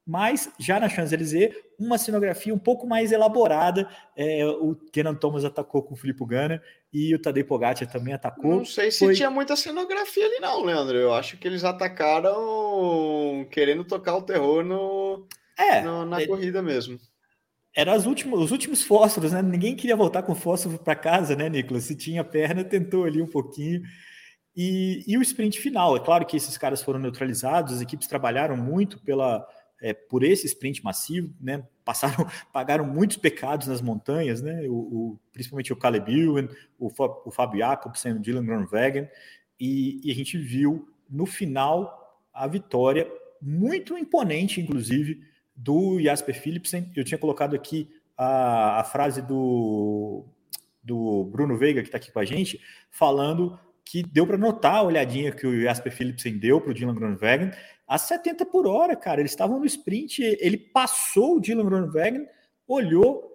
mas 0.06 0.50
já 0.58 0.80
na 0.80 0.88
Champs-Élysées, 0.88 1.54
uma 1.78 1.96
cenografia 1.96 2.52
um 2.52 2.58
pouco 2.58 2.86
mais 2.86 3.12
elaborada. 3.12 3.88
É, 4.16 4.44
o 4.46 4.74
Kenan 4.92 5.14
Thomas 5.14 5.44
atacou 5.44 5.82
com 5.82 5.94
o 5.94 5.96
Filipe 5.96 6.24
Gana 6.26 6.60
e 6.92 7.14
o 7.14 7.18
Tadej 7.20 7.44
Pogacar 7.44 7.90
também 7.90 8.12
atacou. 8.12 8.56
Não 8.56 8.64
sei 8.64 8.90
se 8.90 8.98
Foi... 8.98 9.14
tinha 9.14 9.30
muita 9.30 9.54
cenografia 9.56 10.26
ali 10.26 10.40
não, 10.40 10.62
Leandro. 10.64 10.96
Eu 10.96 11.14
acho 11.14 11.36
que 11.36 11.46
eles 11.46 11.64
atacaram 11.64 13.46
querendo 13.50 13.84
tocar 13.84 14.16
o 14.16 14.22
terror 14.22 14.64
no, 14.64 15.26
é, 15.56 15.82
no, 15.82 16.04
na 16.04 16.20
é... 16.20 16.26
corrida 16.26 16.60
mesmo. 16.60 16.98
Eram 17.74 17.96
os 17.96 18.04
últimos, 18.04 18.38
os 18.38 18.50
últimos 18.50 18.82
fósforos, 18.82 19.32
né? 19.32 19.40
Ninguém 19.40 19.74
queria 19.74 19.96
voltar 19.96 20.22
com 20.22 20.34
fósforo 20.34 20.78
para 20.78 20.94
casa, 20.94 21.34
né, 21.34 21.48
Nicolas? 21.48 21.84
Se 21.84 21.96
tinha 21.96 22.22
perna, 22.22 22.62
tentou 22.62 23.04
ali 23.04 23.22
um 23.22 23.26
pouquinho. 23.26 23.80
E, 24.54 25.02
e 25.06 25.16
o 25.16 25.22
sprint 25.22 25.58
final, 25.58 25.96
é 25.96 26.00
claro 26.00 26.26
que 26.26 26.36
esses 26.36 26.58
caras 26.58 26.82
foram 26.82 26.98
neutralizados, 26.98 27.72
as 27.72 27.80
equipes 27.80 28.06
trabalharam 28.06 28.54
muito 28.54 28.98
pela, 29.00 29.46
é, 29.82 29.92
por 29.92 30.22
esse 30.22 30.46
sprint 30.46 30.82
massivo, 30.84 31.34
né? 31.40 31.66
Passaram, 31.84 32.26
pagaram 32.52 32.86
muitos 32.86 33.16
pecados 33.16 33.66
nas 33.66 33.82
montanhas, 33.82 34.40
né? 34.40 34.62
O, 34.68 34.72
o 34.74 35.18
principalmente 35.32 35.72
o 35.72 35.76
Caleb 35.76 36.10
Ewan, 36.10 36.48
o, 36.78 36.86
o 37.26 37.30
Fábio 37.32 37.58
Jacobsen, 37.58 38.12
o 38.12 38.20
Dylan 38.20 38.46
Groenewegen, 38.46 39.08
e, 39.58 40.00
e 40.04 40.10
a 40.10 40.14
gente 40.14 40.38
viu 40.38 40.88
no 41.10 41.26
final 41.26 42.22
a 42.32 42.46
vitória 42.46 43.10
muito 43.40 43.98
imponente, 43.98 44.60
inclusive, 44.60 45.20
do 45.54 46.00
Jasper 46.00 46.40
Philipsen. 46.40 46.90
Eu 46.94 47.04
tinha 47.04 47.18
colocado 47.18 47.56
aqui 47.56 47.90
a, 48.16 48.80
a 48.80 48.84
frase 48.84 49.20
do, 49.20 50.24
do 50.82 51.24
Bruno 51.24 51.58
Veiga, 51.58 51.82
que 51.82 51.88
está 51.88 51.98
aqui 51.98 52.12
com 52.12 52.20
a 52.20 52.24
gente, 52.24 52.60
falando 52.88 53.58
que 53.84 54.02
deu 54.02 54.24
para 54.26 54.38
notar 54.38 54.76
a 54.76 54.82
olhadinha 54.82 55.32
que 55.32 55.44
o 55.44 55.60
Jasper 55.60 55.92
Philipsen 55.92 56.38
deu 56.38 56.60
para 56.60 56.70
o 56.70 56.74
Dylan 56.74 56.94
Groenewegen, 56.94 57.50
a 57.92 57.98
70 57.98 58.46
por 58.46 58.66
hora, 58.66 58.96
cara. 58.96 59.20
Eles 59.20 59.32
estavam 59.32 59.60
no 59.60 59.66
sprint, 59.66 60.22
ele 60.22 60.56
passou 60.56 61.36
o 61.36 61.40
Dylan 61.40 61.66
Groenewegen, 61.66 62.26
olhou 62.66 63.30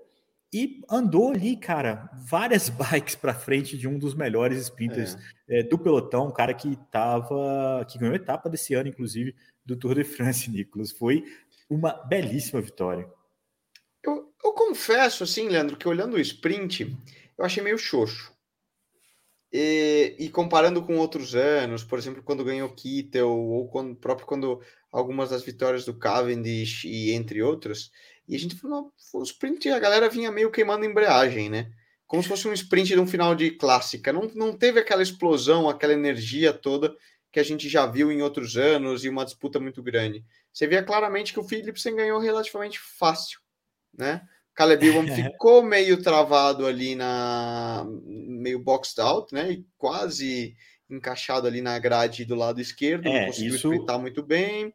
e 0.52 0.82
andou 0.90 1.32
ali, 1.32 1.56
cara, 1.56 2.10
várias 2.28 2.68
bikes 2.74 3.14
para 3.14 3.36
frente 3.36 3.78
de 3.78 3.88
um 3.88 4.00
dos 4.00 4.16
melhores 4.16 4.60
sprinters 4.64 5.16
é. 5.48 5.60
É, 5.60 5.64
do 5.64 5.78
pelotão, 5.78 6.28
um 6.28 6.34
cara 6.34 6.56
que 6.56 6.76
tava, 6.92 7.86
que 7.88 8.00
ganhou 8.00 8.16
etapa 8.16 8.50
desse 8.50 8.74
ano, 8.74 8.90
inclusive, 8.90 9.36
do 9.64 9.76
Tour 9.76 9.94
de 9.94 10.04
France, 10.04 10.50
Nicolas. 10.52 10.92
Foi 10.92 11.24
uma 11.70 11.94
belíssima 11.94 12.60
vitória. 12.60 13.08
Eu, 14.04 14.34
eu 14.44 14.54
confesso, 14.54 15.24
assim, 15.24 15.50
Leandro, 15.50 15.78
que 15.78 15.88
olhando 15.88 16.16
o 16.16 16.20
sprint, 16.20 16.98
eu 17.38 17.46
achei 17.46 17.62
meio 17.62 17.78
xoxo 17.78 18.34
E, 19.54 19.60
e, 20.18 20.30
comparando 20.30 20.84
com 20.84 20.98
outros 20.98 21.36
anos, 21.36 21.84
por 21.84 21.98
exemplo, 21.98 22.24
quando 22.24 22.44
ganhou 22.44 22.70
Kittel, 22.70 23.30
ou 23.30 23.68
quando, 23.68 23.96
próprio 23.96 24.28
quando 24.28 24.62
algumas 24.92 25.30
das 25.30 25.44
vitórias 25.44 25.86
do 25.86 25.98
Cavendish 25.98 26.86
e 26.86 27.12
entre 27.12 27.42
outras, 27.42 27.92
e 28.28 28.36
a 28.36 28.40
gente 28.40 28.56
falou, 28.56 28.92
o 29.14 29.24
sprint 29.24 29.70
a 29.70 29.80
galera 29.80 30.10
vinha 30.10 30.32
meio 30.32 30.52
queimando 30.52 30.86
embreagem, 30.86 31.50
né? 31.50 31.72
Como 32.06 32.22
se 32.22 32.30
fosse 32.30 32.48
um 32.48 32.54
sprint 32.54 32.90
de 32.90 33.00
um 33.00 33.08
final 33.08 33.36
de 33.36 33.52
clássica. 33.52 34.14
Não, 34.14 34.32
não 34.34 34.58
teve 34.58 34.80
aquela 34.80 35.04
explosão, 35.04 35.70
aquela 35.70 35.94
energia 35.94 36.54
toda 36.54 36.96
que 37.32 37.40
a 37.40 37.44
gente 37.44 37.70
já 37.70 37.86
viu 37.86 38.12
em 38.12 38.22
outros 38.22 38.58
anos 38.58 39.04
e 39.04 39.10
uma 39.10 39.26
disputa 39.26 39.60
muito 39.60 39.84
grande. 39.84 40.26
Você 40.52 40.68
via 40.68 40.84
claramente 40.84 41.34
que 41.34 41.40
o 41.40 41.44
Philipsen 41.44 41.96
ganhou 41.96 42.20
relativamente 42.20 42.80
fácil, 42.80 43.40
né? 43.98 44.22
Caleb 44.58 44.88
Ewan 44.88 45.06
ficou 45.16 45.62
meio 45.64 46.02
travado 46.02 46.66
ali 46.66 46.96
na 46.96 47.86
meio 48.04 48.60
boxed 48.60 49.00
out, 49.00 49.32
né? 49.32 49.52
E 49.52 49.66
quase 49.78 50.56
encaixado 50.90 51.48
ali 51.48 51.62
na 51.62 51.78
grade 51.78 52.26
do 52.26 52.34
lado 52.34 52.60
esquerdo, 52.60 53.08
é, 53.08 53.20
não 53.20 53.28
conseguiu 53.28 53.56
isso... 53.56 53.72
sprintar 53.72 54.00
muito 54.00 54.24
bem. 54.24 54.74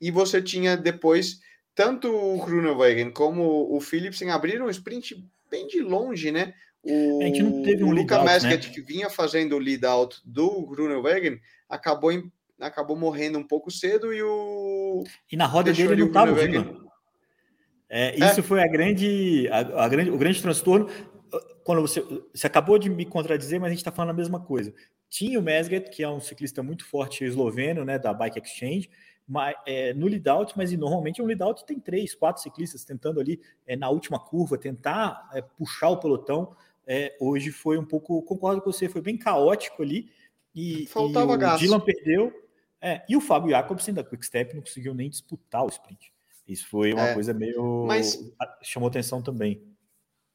E 0.00 0.10
você 0.10 0.42
tinha 0.42 0.76
depois 0.76 1.38
tanto 1.74 2.12
o 2.12 2.44
Groenewegen 2.44 3.10
como 3.12 3.74
o 3.74 3.80
Philipsen 3.80 4.30
abriram 4.30 4.66
um 4.66 4.70
sprint 4.70 5.24
bem 5.48 5.66
de 5.68 5.80
longe, 5.80 6.32
né? 6.32 6.52
O, 6.82 7.20
a 7.22 7.26
gente 7.26 7.42
não 7.42 7.62
teve 7.62 7.84
um 7.84 7.88
o 7.88 7.92
Luca 7.92 8.24
Mesget, 8.24 8.68
né? 8.68 8.74
que 8.74 8.80
vinha 8.80 9.08
fazendo 9.08 9.54
o 9.54 9.58
lead 9.58 9.84
out 9.84 10.16
do 10.24 10.66
Groenewegen, 10.66 11.38
acabou, 11.68 12.10
em, 12.10 12.32
acabou 12.58 12.96
morrendo 12.96 13.38
um 13.38 13.46
pouco 13.46 13.70
cedo 13.70 14.12
e 14.12 14.22
o. 14.22 15.04
E 15.30 15.36
na 15.36 15.46
roda 15.46 15.72
dele 15.72 15.92
ele 15.92 16.00
não 16.00 16.08
estava 16.08 16.34
vindo. 16.34 16.89
É, 17.90 18.14
isso 18.14 18.38
é. 18.38 18.42
foi 18.42 18.62
a 18.62 18.68
grande, 18.68 19.48
a, 19.48 19.84
a, 19.84 19.88
grande, 19.88 20.10
o 20.10 20.16
grande 20.16 20.40
transtorno. 20.40 20.88
Quando 21.64 21.82
você, 21.82 22.00
você 22.32 22.46
acabou 22.46 22.78
de 22.78 22.88
me 22.88 23.04
contradizer, 23.04 23.60
mas 23.60 23.66
a 23.66 23.70
gente 23.70 23.80
está 23.80 23.90
falando 23.90 24.10
a 24.10 24.14
mesma 24.14 24.40
coisa. 24.40 24.72
Tinha 25.08 25.40
o 25.40 25.42
Mesget, 25.42 25.90
que 25.90 26.04
é 26.04 26.08
um 26.08 26.20
ciclista 26.20 26.62
muito 26.62 26.84
forte 26.84 27.24
esloveno, 27.24 27.84
né, 27.84 27.98
da 27.98 28.14
Bike 28.14 28.40
Exchange, 28.40 28.88
mas, 29.26 29.56
é, 29.66 29.92
no 29.92 30.06
lead-out, 30.06 30.54
mas 30.56 30.72
normalmente 30.72 31.20
um 31.20 31.26
lead-out 31.26 31.66
tem 31.66 31.80
três, 31.80 32.14
quatro 32.14 32.40
ciclistas 32.42 32.84
tentando 32.84 33.20
ali 33.20 33.40
é, 33.66 33.76
na 33.76 33.90
última 33.90 34.18
curva, 34.20 34.56
tentar 34.56 35.28
é, 35.34 35.42
puxar 35.42 35.88
o 35.88 35.98
pelotão. 35.98 36.54
É, 36.86 37.16
hoje 37.20 37.50
foi 37.50 37.76
um 37.76 37.84
pouco, 37.84 38.22
concordo 38.22 38.62
com 38.62 38.72
você, 38.72 38.88
foi 38.88 39.00
bem 39.00 39.16
caótico 39.16 39.82
ali. 39.82 40.10
E, 40.54 40.86
Faltava 40.86 41.32
e 41.32 41.34
o 41.34 41.38
gás. 41.38 41.60
Dylan 41.60 41.80
perdeu. 41.80 42.32
É, 42.80 43.04
e 43.08 43.16
o 43.16 43.20
Fábio 43.20 43.50
Jacobsen 43.50 43.94
da 43.94 44.02
Quick 44.02 44.24
Step 44.24 44.54
não 44.54 44.62
conseguiu 44.62 44.94
nem 44.94 45.10
disputar 45.10 45.64
o 45.64 45.68
sprint. 45.68 46.12
Isso 46.50 46.66
foi 46.66 46.92
uma 46.92 47.10
é, 47.10 47.14
coisa 47.14 47.32
meio. 47.32 47.86
Mas 47.86 48.18
chamou 48.60 48.88
atenção 48.88 49.22
também. 49.22 49.62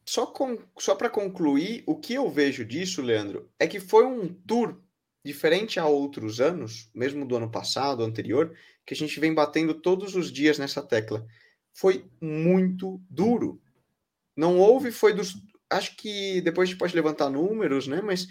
Só, 0.08 0.26
com, 0.26 0.58
só 0.80 0.96
para 0.96 1.10
concluir, 1.10 1.84
o 1.86 1.98
que 2.00 2.14
eu 2.14 2.30
vejo 2.30 2.64
disso, 2.64 3.02
Leandro, 3.02 3.52
é 3.60 3.68
que 3.68 3.82
foi 3.82 4.06
um 4.06 4.34
tour 4.34 4.82
diferente 5.26 5.78
a 5.78 5.88
outros 5.88 6.40
anos, 6.40 6.90
mesmo 6.96 7.26
do 7.28 7.36
ano 7.36 7.52
passado, 7.52 8.02
anterior, 8.02 8.56
que 8.86 8.94
a 8.94 8.98
gente 8.98 9.20
vem 9.20 9.34
batendo 9.34 9.74
todos 9.74 10.16
os 10.16 10.32
dias 10.32 10.58
nessa 10.58 10.82
tecla. 10.82 11.26
Foi 11.74 12.06
muito 12.22 13.02
duro. 13.10 13.62
Não 14.38 14.58
houve, 14.58 14.92
foi 14.92 15.14
dos. 15.14 15.36
Acho 15.70 15.98
que 15.98 16.40
depois 16.42 16.70
a 16.70 16.72
gente 16.72 16.80
pode 16.80 16.96
levantar 16.96 17.30
números, 17.30 17.88
né? 17.88 18.02
Mas 18.02 18.28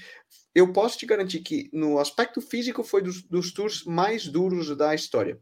eu 0.55 0.73
posso 0.73 0.97
te 0.97 1.05
garantir 1.05 1.41
que 1.41 1.69
no 1.71 1.99
aspecto 1.99 2.41
físico 2.41 2.83
foi 2.83 3.03
dos, 3.03 3.23
dos 3.25 3.53
tours 3.53 3.85
mais 3.85 4.27
duros 4.27 4.75
da 4.75 4.95
história. 4.95 5.39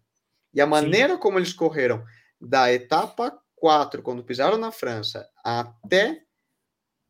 E 0.52 0.60
a 0.60 0.66
maneira 0.66 1.14
Sim. 1.14 1.20
como 1.20 1.38
eles 1.38 1.52
correram 1.52 2.02
da 2.42 2.72
etapa 2.72 3.38
4, 3.56 4.02
quando 4.02 4.24
pisaram 4.24 4.58
na 4.58 4.72
França, 4.72 5.28
até 5.44 6.24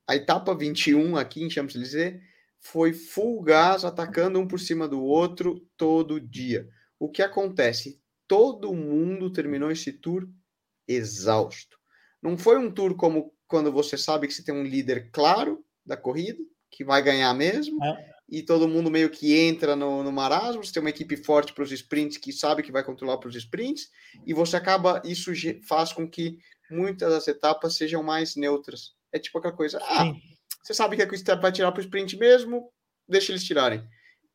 a 0.07 0.15
etapa 0.15 0.55
21 0.55 1.17
aqui 1.17 1.43
em 1.43 1.49
Champs-Élysées, 1.49 2.21
foi 2.61 2.93
full 2.93 3.43
gás, 3.43 3.85
atacando 3.85 4.39
um 4.39 4.47
por 4.47 4.61
cima 4.61 4.87
do 4.87 5.03
outro 5.03 5.67
todo 5.77 6.21
dia. 6.21 6.69
O 6.99 7.11
que 7.11 7.23
acontece? 7.23 8.01
Todo 8.29 8.75
mundo 8.75 9.33
terminou 9.33 9.71
esse 9.71 9.93
tour 9.93 10.29
exausto. 10.87 11.79
Não 12.23 12.37
foi 12.37 12.59
um 12.59 12.71
tour 12.71 12.95
como 12.95 13.35
quando 13.49 13.73
você 13.73 13.97
sabe 13.97 14.27
que 14.27 14.35
você 14.35 14.45
tem 14.45 14.55
um 14.55 14.63
líder 14.63 15.11
claro 15.11 15.65
da 15.85 15.97
corrida, 15.97 16.39
que 16.71 16.85
vai 16.85 17.03
ganhar 17.03 17.35
mesmo, 17.35 17.83
é 17.83 18.12
e 18.33 18.43
todo 18.43 18.67
mundo 18.67 18.91
meio 18.91 19.11
que 19.11 19.39
entra 19.39 19.77
no, 19.77 20.03
no 20.03 20.11
marasmo. 20.11 20.65
Você 20.65 20.73
tem 20.73 20.83
uma 20.83 20.89
equipe 20.89 21.19
forte 21.19 21.53
para 21.53 21.63
os 21.63 21.71
sprints 21.71 22.17
que 22.17 22.33
sabe 22.33 22.63
que 22.63 22.73
vai 22.73 22.83
controlar 22.83 23.19
para 23.19 23.29
os 23.29 23.37
sprints, 23.37 23.91
e 24.27 24.33
você 24.33 24.57
acaba. 24.57 25.03
Isso 25.05 25.31
faz 25.69 25.93
com 25.93 26.09
que 26.09 26.39
muitas 26.71 27.11
das 27.11 27.29
etapas 27.29 27.77
sejam 27.77 28.03
mais 28.03 28.35
neutras. 28.35 28.95
É 29.13 29.19
tipo 29.19 29.37
aquela 29.37 29.55
coisa: 29.55 29.79
ah, 29.83 30.05
Sim. 30.05 30.21
você 30.65 30.73
sabe 30.73 30.97
que 30.97 31.03
a 31.03 31.07
Quickstep 31.07 31.43
vai 31.43 31.53
tirar 31.53 31.73
para 31.73 31.81
o 31.81 31.85
sprint 31.85 32.17
mesmo, 32.17 32.73
deixa 33.07 33.33
eles 33.33 33.45
tirarem. 33.45 33.87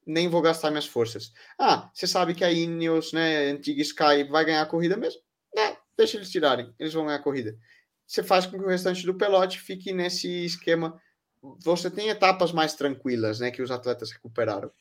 Nem 0.06 0.30
vou 0.30 0.44
gastar 0.44 0.70
minhas 0.70 0.86
forças. 0.86 1.34
Ah, 1.60 1.90
você 1.92 2.06
sabe 2.06 2.36
que 2.36 2.44
a 2.44 2.52
Ineos, 2.52 3.12
né, 3.12 3.48
antiga 3.50 3.82
Sky, 3.82 4.24
vai 4.30 4.46
ganhar 4.46 4.62
a 4.62 4.68
corrida 4.68 4.96
mesmo? 4.96 5.20
Né, 5.56 5.76
deixa 5.98 6.18
eles 6.18 6.30
tirarem, 6.30 6.72
eles 6.80 6.94
vão 6.94 7.06
ganhar 7.06 7.18
a 7.18 7.24
corrida. 7.24 7.58
Você 8.06 8.22
faz 8.22 8.46
com 8.46 8.60
que 8.60 8.64
o 8.64 8.70
restante 8.70 9.04
do 9.08 9.16
pelote 9.16 9.60
fique 9.60 9.92
nesse 9.92 10.46
esquema 10.46 11.02
você 11.42 11.90
tem 11.90 12.10
etapas 12.10 12.52
mais 12.52 12.74
tranquilas, 12.74 13.40
né, 13.40 13.52
que 13.52 13.62
os 13.62 13.72
atletas 13.72 14.12
recuperaram. 14.12 14.72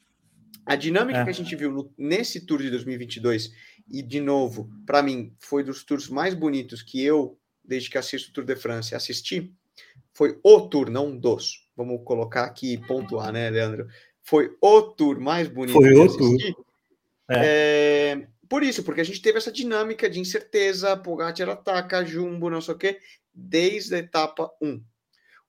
A 0.64 0.74
dinâmica 0.74 1.20
é. 1.20 1.24
que 1.24 1.30
a 1.30 1.34
gente 1.34 1.54
viu 1.54 1.70
no, 1.70 1.92
nesse 1.96 2.44
Tour 2.44 2.60
de 2.60 2.70
2022 2.70 3.52
e 3.88 4.02
de 4.02 4.20
novo, 4.20 4.68
para 4.84 5.02
mim, 5.02 5.32
foi 5.38 5.62
dos 5.62 5.84
tours 5.84 6.08
mais 6.08 6.34
bonitos 6.34 6.82
que 6.82 7.02
eu, 7.02 7.38
desde 7.64 7.88
que 7.88 7.96
assisto 7.98 8.30
o 8.30 8.32
Tour 8.32 8.44
de 8.44 8.56
France, 8.56 8.94
assisti. 8.94 9.52
Foi 10.12 10.38
o 10.42 10.62
tour, 10.62 10.90
não 10.90 11.16
dos. 11.16 11.68
Vamos 11.76 12.00
colocar 12.04 12.44
aqui 12.44 12.72
e 12.72 12.78
pontuar, 12.78 13.32
né, 13.32 13.48
Leandro? 13.50 13.86
Foi 14.22 14.56
o 14.60 14.82
tour 14.82 15.20
mais 15.20 15.46
bonito 15.46 15.74
foi 15.74 15.90
que 15.90 15.94
o 15.94 16.02
assisti. 16.02 16.52
Tour. 16.52 16.64
É. 17.28 17.44
É, 17.44 18.26
por 18.48 18.62
isso, 18.62 18.82
porque 18.82 19.00
a 19.00 19.04
gente 19.04 19.20
teve 19.20 19.38
essa 19.38 19.52
dinâmica 19.52 20.08
de 20.08 20.18
incerteza, 20.18 20.96
Pogacar 20.96 21.48
ataca, 21.50 22.04
Jumbo, 22.04 22.50
não 22.50 22.60
sei 22.60 22.74
o 22.74 22.78
quê, 22.78 23.00
desde 23.32 23.94
a 23.94 23.98
etapa 23.98 24.50
1 24.60 24.82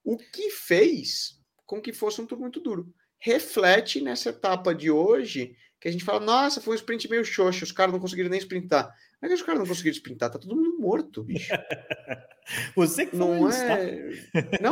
o 0.07 0.17
que 0.17 0.49
fez 0.49 1.37
com 1.65 1.81
que 1.81 1.91
fosse 1.91 2.21
um 2.21 2.25
tour 2.25 2.39
muito 2.39 2.61
duro. 2.61 2.89
Reflete 3.19 3.99
nessa 3.99 4.29
etapa 4.29 4.73
de 4.73 4.89
hoje, 4.89 5.53
que 5.81 5.89
a 5.89 5.91
gente 5.91 6.05
fala, 6.05 6.21
nossa, 6.21 6.61
foi 6.61 6.75
um 6.75 6.77
sprint 6.77 7.09
meio 7.09 7.25
xoxo, 7.25 7.65
os 7.65 7.73
caras 7.73 7.91
não 7.91 7.99
conseguiram 7.99 8.29
nem 8.29 8.39
sprintar. 8.39 8.89
Não 9.21 9.27
é 9.27 9.29
que 9.29 9.35
os 9.35 9.41
caras 9.41 9.59
não 9.59 9.67
conseguiram 9.67 9.97
sprintar, 9.97 10.31
tá 10.31 10.39
todo 10.39 10.55
mundo 10.55 10.79
morto, 10.79 11.25
bicho. 11.25 11.51
Você 12.73 13.05
que 13.05 13.17
não 13.17 13.49
tá? 13.49 13.57
é. 13.67 14.09
Tá? 14.31 14.59
Não, 14.61 14.71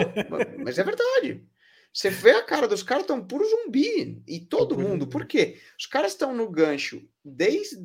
mas 0.63 0.79
é 0.79 0.83
verdade. 0.85 1.43
Você 1.91 2.09
vê 2.09 2.31
a 2.31 2.43
cara 2.43 2.65
dos 2.65 2.81
caras 2.81 3.05
tão 3.05 3.21
puro 3.21 3.43
zumbi. 3.43 4.23
E 4.25 4.39
todo 4.39 4.79
mundo. 4.79 5.05
Por 5.05 5.25
quê? 5.25 5.59
Os 5.77 5.85
caras 5.85 6.13
estão 6.13 6.33
no 6.33 6.49
gancho 6.49 7.05
desde 7.23 7.77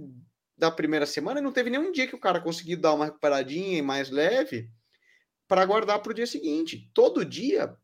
da 0.56 0.70
primeira 0.70 1.06
semana 1.06 1.40
e 1.40 1.42
não 1.42 1.52
teve 1.52 1.70
nenhum 1.70 1.90
dia 1.90 2.06
que 2.06 2.14
o 2.14 2.20
cara 2.20 2.40
conseguiu 2.40 2.78
dar 2.78 2.94
uma 2.94 3.06
recuperadinha 3.06 3.78
e 3.78 3.82
mais 3.82 4.08
leve 4.10 4.70
para 5.50 5.66
guardar 5.66 6.00
para 6.00 6.12
o 6.12 6.14
dia 6.14 6.28
seguinte. 6.28 6.88
Todo 6.94 7.24
dia, 7.24 7.76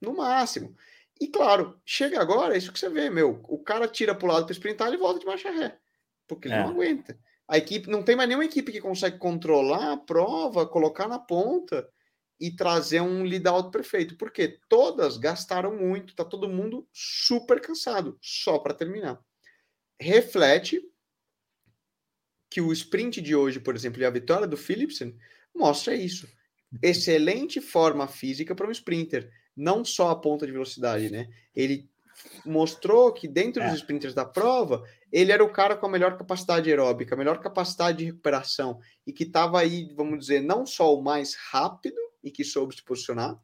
no 0.00 0.16
máximo. 0.16 0.76
E 1.20 1.28
claro, 1.28 1.80
chega 1.84 2.20
agora, 2.20 2.54
é 2.54 2.58
isso 2.58 2.72
que 2.72 2.78
você 2.80 2.88
vê, 2.88 3.08
meu. 3.08 3.40
O 3.44 3.62
cara 3.62 3.86
tira 3.86 4.16
para 4.16 4.28
o 4.28 4.32
lado 4.32 4.46
para 4.46 4.52
sprintar 4.52 4.92
e 4.92 4.96
volta 4.96 5.20
de 5.20 5.26
marcha 5.26 5.48
ré. 5.48 5.78
Porque 6.26 6.48
ele 6.48 6.56
é. 6.56 6.62
não 6.64 6.70
aguenta. 6.70 7.16
A 7.46 7.56
equipe 7.56 7.88
não 7.88 8.02
tem 8.02 8.16
mais 8.16 8.28
nenhuma 8.28 8.44
equipe 8.44 8.72
que 8.72 8.80
consegue 8.80 9.16
controlar 9.16 9.92
a 9.92 9.96
prova, 9.96 10.66
colocar 10.66 11.06
na 11.06 11.20
ponta 11.20 11.88
e 12.40 12.50
trazer 12.50 13.00
um 13.00 13.22
lead 13.22 13.46
out 13.46 13.70
perfeito. 13.70 14.16
Porque 14.16 14.58
todas 14.68 15.18
gastaram 15.18 15.76
muito, 15.76 16.16
tá 16.16 16.24
todo 16.24 16.48
mundo 16.48 16.84
super 16.92 17.60
cansado, 17.60 18.18
só 18.20 18.58
para 18.58 18.74
terminar. 18.74 19.20
Reflete 20.00 20.82
que 22.50 22.60
o 22.60 22.72
sprint 22.72 23.20
de 23.20 23.36
hoje, 23.36 23.60
por 23.60 23.76
exemplo, 23.76 24.02
e 24.02 24.04
a 24.04 24.10
vitória 24.10 24.48
do 24.48 24.56
Philipsen 24.56 25.16
mostra 25.54 25.94
isso 25.94 26.26
excelente 26.82 27.60
forma 27.60 28.06
física 28.06 28.54
para 28.54 28.66
um 28.66 28.70
sprinter, 28.70 29.30
não 29.56 29.84
só 29.84 30.10
a 30.10 30.16
ponta 30.16 30.46
de 30.46 30.52
velocidade, 30.52 31.10
né? 31.10 31.28
Ele 31.54 31.88
mostrou 32.44 33.12
que 33.12 33.28
dentro 33.28 33.62
é. 33.62 33.68
dos 33.68 33.78
sprinters 33.78 34.14
da 34.14 34.24
prova, 34.24 34.82
ele 35.12 35.32
era 35.32 35.44
o 35.44 35.52
cara 35.52 35.76
com 35.76 35.86
a 35.86 35.90
melhor 35.90 36.16
capacidade 36.16 36.68
aeróbica, 36.68 37.14
a 37.14 37.18
melhor 37.18 37.38
capacidade 37.40 37.98
de 37.98 38.04
recuperação 38.06 38.80
e 39.06 39.12
que 39.12 39.24
estava 39.24 39.60
aí, 39.60 39.92
vamos 39.94 40.18
dizer, 40.18 40.40
não 40.40 40.64
só 40.64 40.94
o 40.94 41.02
mais 41.02 41.34
rápido 41.34 41.96
e 42.22 42.30
que 42.30 42.44
soube 42.44 42.74
se 42.74 42.82
posicionar, 42.82 43.38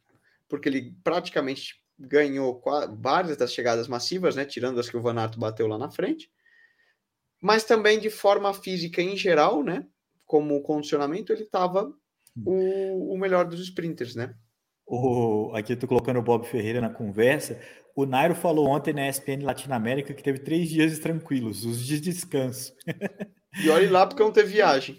porque 0.48 0.68
ele 0.68 0.94
praticamente 1.04 1.82
ganhou 1.98 2.62
várias 2.98 3.36
das 3.36 3.52
chegadas 3.52 3.86
massivas, 3.86 4.34
né, 4.34 4.44
tirando 4.44 4.80
as 4.80 4.88
que 4.88 4.96
o 4.96 5.00
Van 5.00 5.18
Aert 5.18 5.36
bateu 5.36 5.66
lá 5.66 5.78
na 5.78 5.90
frente, 5.90 6.30
mas 7.40 7.64
também 7.64 7.98
de 7.98 8.10
forma 8.10 8.52
física 8.54 9.00
em 9.00 9.16
geral, 9.16 9.62
né, 9.62 9.86
como 10.26 10.62
condicionamento, 10.62 11.32
ele 11.32 11.42
estava 11.42 11.92
o, 12.36 13.14
o 13.14 13.18
melhor 13.18 13.44
dos 13.44 13.60
sprinters, 13.60 14.14
né? 14.14 14.34
O, 14.86 15.52
aqui 15.54 15.72
eu 15.72 15.78
tô 15.78 15.86
colocando 15.86 16.18
o 16.18 16.22
Bob 16.22 16.46
Ferreira 16.46 16.80
na 16.80 16.90
conversa. 16.90 17.60
O 17.94 18.06
Nairo 18.06 18.34
falou 18.34 18.68
ontem 18.68 18.92
na 18.92 19.08
ESPN 19.08 19.42
Latinoamérica 19.42 20.14
que 20.14 20.22
teve 20.22 20.38
três 20.38 20.68
dias 20.68 20.98
tranquilos, 20.98 21.64
os 21.64 21.84
dias 21.84 22.00
de 22.00 22.10
descanso. 22.10 22.74
E 23.62 23.68
olhe 23.68 23.86
lá 23.86 24.06
porque 24.06 24.22
não 24.22 24.32
teve 24.32 24.52
viagem. 24.52 24.96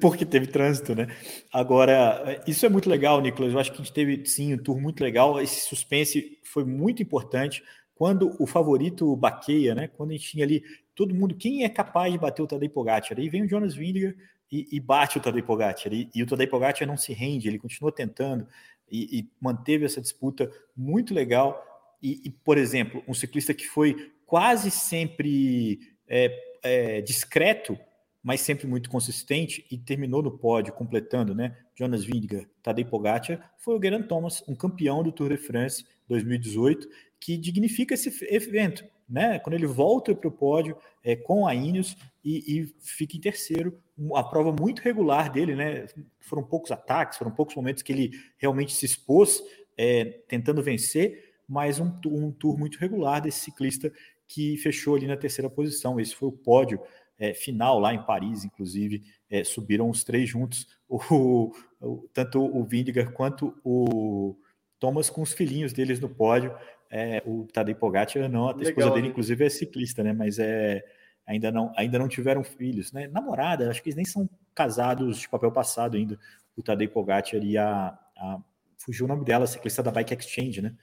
Porque 0.00 0.24
teve 0.24 0.46
trânsito, 0.46 0.94
né? 0.94 1.08
Agora, 1.52 2.40
isso 2.46 2.64
é 2.64 2.68
muito 2.68 2.88
legal, 2.88 3.20
Nicolas. 3.20 3.52
Eu 3.52 3.58
acho 3.58 3.72
que 3.72 3.80
a 3.80 3.84
gente 3.84 3.92
teve, 3.92 4.24
sim, 4.26 4.54
um 4.54 4.58
tour 4.58 4.80
muito 4.80 5.02
legal. 5.02 5.40
Esse 5.40 5.66
suspense 5.66 6.38
foi 6.44 6.64
muito 6.64 7.02
importante. 7.02 7.62
Quando 7.94 8.34
o 8.40 8.46
favorito 8.46 9.14
baqueia, 9.16 9.74
né? 9.74 9.88
Quando 9.88 10.10
a 10.10 10.12
gente 10.14 10.30
tinha 10.30 10.44
ali 10.44 10.62
todo 10.94 11.14
mundo, 11.14 11.34
quem 11.34 11.64
é 11.64 11.68
capaz 11.68 12.12
de 12.12 12.18
bater 12.18 12.42
o 12.42 12.46
Tadej 12.46 12.72
Pogacar? 12.72 13.18
Aí 13.18 13.28
vem 13.28 13.42
o 13.44 13.48
Jonas 13.48 13.74
Vingegaard 13.74 14.16
e, 14.52 14.68
e 14.70 14.78
bate 14.78 15.16
o 15.16 15.20
Tadej 15.20 15.42
Pogacar. 15.42 15.92
E, 15.92 16.10
e 16.14 16.22
o 16.22 16.26
Tadej 16.26 16.48
Pogacar 16.48 16.86
não 16.86 16.96
se 16.96 17.14
rende, 17.14 17.48
ele 17.48 17.58
continua 17.58 17.90
tentando 17.90 18.46
e, 18.90 19.20
e 19.20 19.28
manteve 19.40 19.86
essa 19.86 20.00
disputa 20.00 20.52
muito 20.76 21.14
legal. 21.14 21.66
E, 22.02 22.30
por 22.44 22.58
exemplo, 22.58 23.02
um 23.06 23.14
ciclista 23.14 23.54
que 23.54 23.66
foi 23.66 24.12
quase 24.26 24.70
sempre 24.72 25.78
é, 26.08 26.56
é, 26.62 27.00
discreto 27.00 27.78
mas 28.22 28.40
sempre 28.40 28.66
muito 28.66 28.88
consistente 28.88 29.66
e 29.70 29.76
terminou 29.76 30.22
no 30.22 30.30
pódio, 30.30 30.72
completando, 30.72 31.34
né? 31.34 31.56
Jonas 31.74 32.04
Vingegaard, 32.04 32.48
Tadej 32.62 32.88
Pogacar, 32.88 33.52
foi 33.58 33.76
o 33.76 33.82
Geraint 33.82 34.06
Thomas, 34.06 34.44
um 34.46 34.54
campeão 34.54 35.02
do 35.02 35.10
Tour 35.10 35.30
de 35.30 35.36
France 35.36 35.84
2018, 36.08 36.88
que 37.18 37.36
dignifica 37.36 37.94
esse 37.94 38.24
evento, 38.32 38.84
né? 39.08 39.38
Quando 39.40 39.54
ele 39.54 39.66
volta 39.66 40.14
para 40.14 40.28
o 40.28 40.32
pódio 40.32 40.76
é, 41.02 41.16
com 41.16 41.46
a 41.46 41.54
Ineos 41.54 41.96
e, 42.24 42.60
e, 42.60 42.74
fica 42.80 43.16
em 43.16 43.20
terceiro, 43.20 43.78
a 44.14 44.22
prova 44.22 44.52
muito 44.52 44.80
regular 44.80 45.30
dele, 45.30 45.54
né? 45.56 45.86
Foram 46.20 46.42
poucos 46.42 46.70
ataques, 46.70 47.18
foram 47.18 47.32
poucos 47.32 47.54
momentos 47.54 47.82
que 47.82 47.92
ele 47.92 48.12
realmente 48.36 48.74
se 48.74 48.86
expôs, 48.86 49.42
é, 49.76 50.04
tentando 50.28 50.62
vencer, 50.62 51.34
mas 51.48 51.80
um, 51.80 51.92
um 52.06 52.30
tour 52.30 52.58
muito 52.58 52.78
regular 52.78 53.20
desse 53.20 53.40
ciclista 53.40 53.92
que 54.26 54.56
fechou 54.58 54.94
ali 54.94 55.06
na 55.06 55.16
terceira 55.16 55.50
posição. 55.50 55.98
Esse 55.98 56.14
foi 56.14 56.28
o 56.28 56.32
pódio 56.32 56.80
é, 57.18 57.34
final 57.34 57.78
lá 57.78 57.92
em 57.92 58.02
Paris, 58.04 58.44
inclusive, 58.44 59.02
é, 59.28 59.44
subiram 59.44 59.90
os 59.90 60.04
três 60.04 60.28
juntos, 60.28 60.66
o, 60.88 61.52
o, 61.80 62.08
tanto 62.12 62.40
o 62.40 62.64
Vindiger 62.64 63.12
quanto 63.12 63.54
o 63.64 64.36
Thomas 64.78 65.10
com 65.10 65.22
os 65.22 65.32
filhinhos 65.32 65.72
deles 65.72 66.00
no 66.00 66.08
pódio. 66.08 66.54
É, 66.90 67.22
o 67.24 67.46
Tadej 67.52 67.78
Pogacar 67.78 68.28
não, 68.28 68.48
a 68.48 68.52
Legal, 68.52 68.68
esposa 68.68 68.90
dele, 68.90 69.02
né? 69.02 69.08
inclusive, 69.08 69.44
é 69.44 69.48
ciclista, 69.48 70.02
né? 70.02 70.12
Mas 70.12 70.38
é, 70.38 70.84
ainda, 71.26 71.50
não, 71.50 71.72
ainda 71.76 71.98
não 71.98 72.08
tiveram 72.08 72.42
filhos, 72.42 72.92
né? 72.92 73.08
Namorada, 73.08 73.70
acho 73.70 73.82
que 73.82 73.88
eles 73.88 73.96
nem 73.96 74.04
são 74.04 74.28
casados 74.54 75.18
de 75.18 75.28
papel 75.28 75.50
passado 75.52 75.96
ainda, 75.96 76.18
o 76.56 76.62
Tadej 76.62 76.88
Pogacar 76.88 77.42
e 77.42 77.56
a, 77.56 77.98
a 78.16 78.38
fugiu 78.76 79.06
o 79.06 79.08
nome 79.08 79.24
dela, 79.24 79.46
ciclista 79.46 79.82
da 79.82 79.90
Bike 79.90 80.14
Exchange, 80.14 80.60
né? 80.60 80.74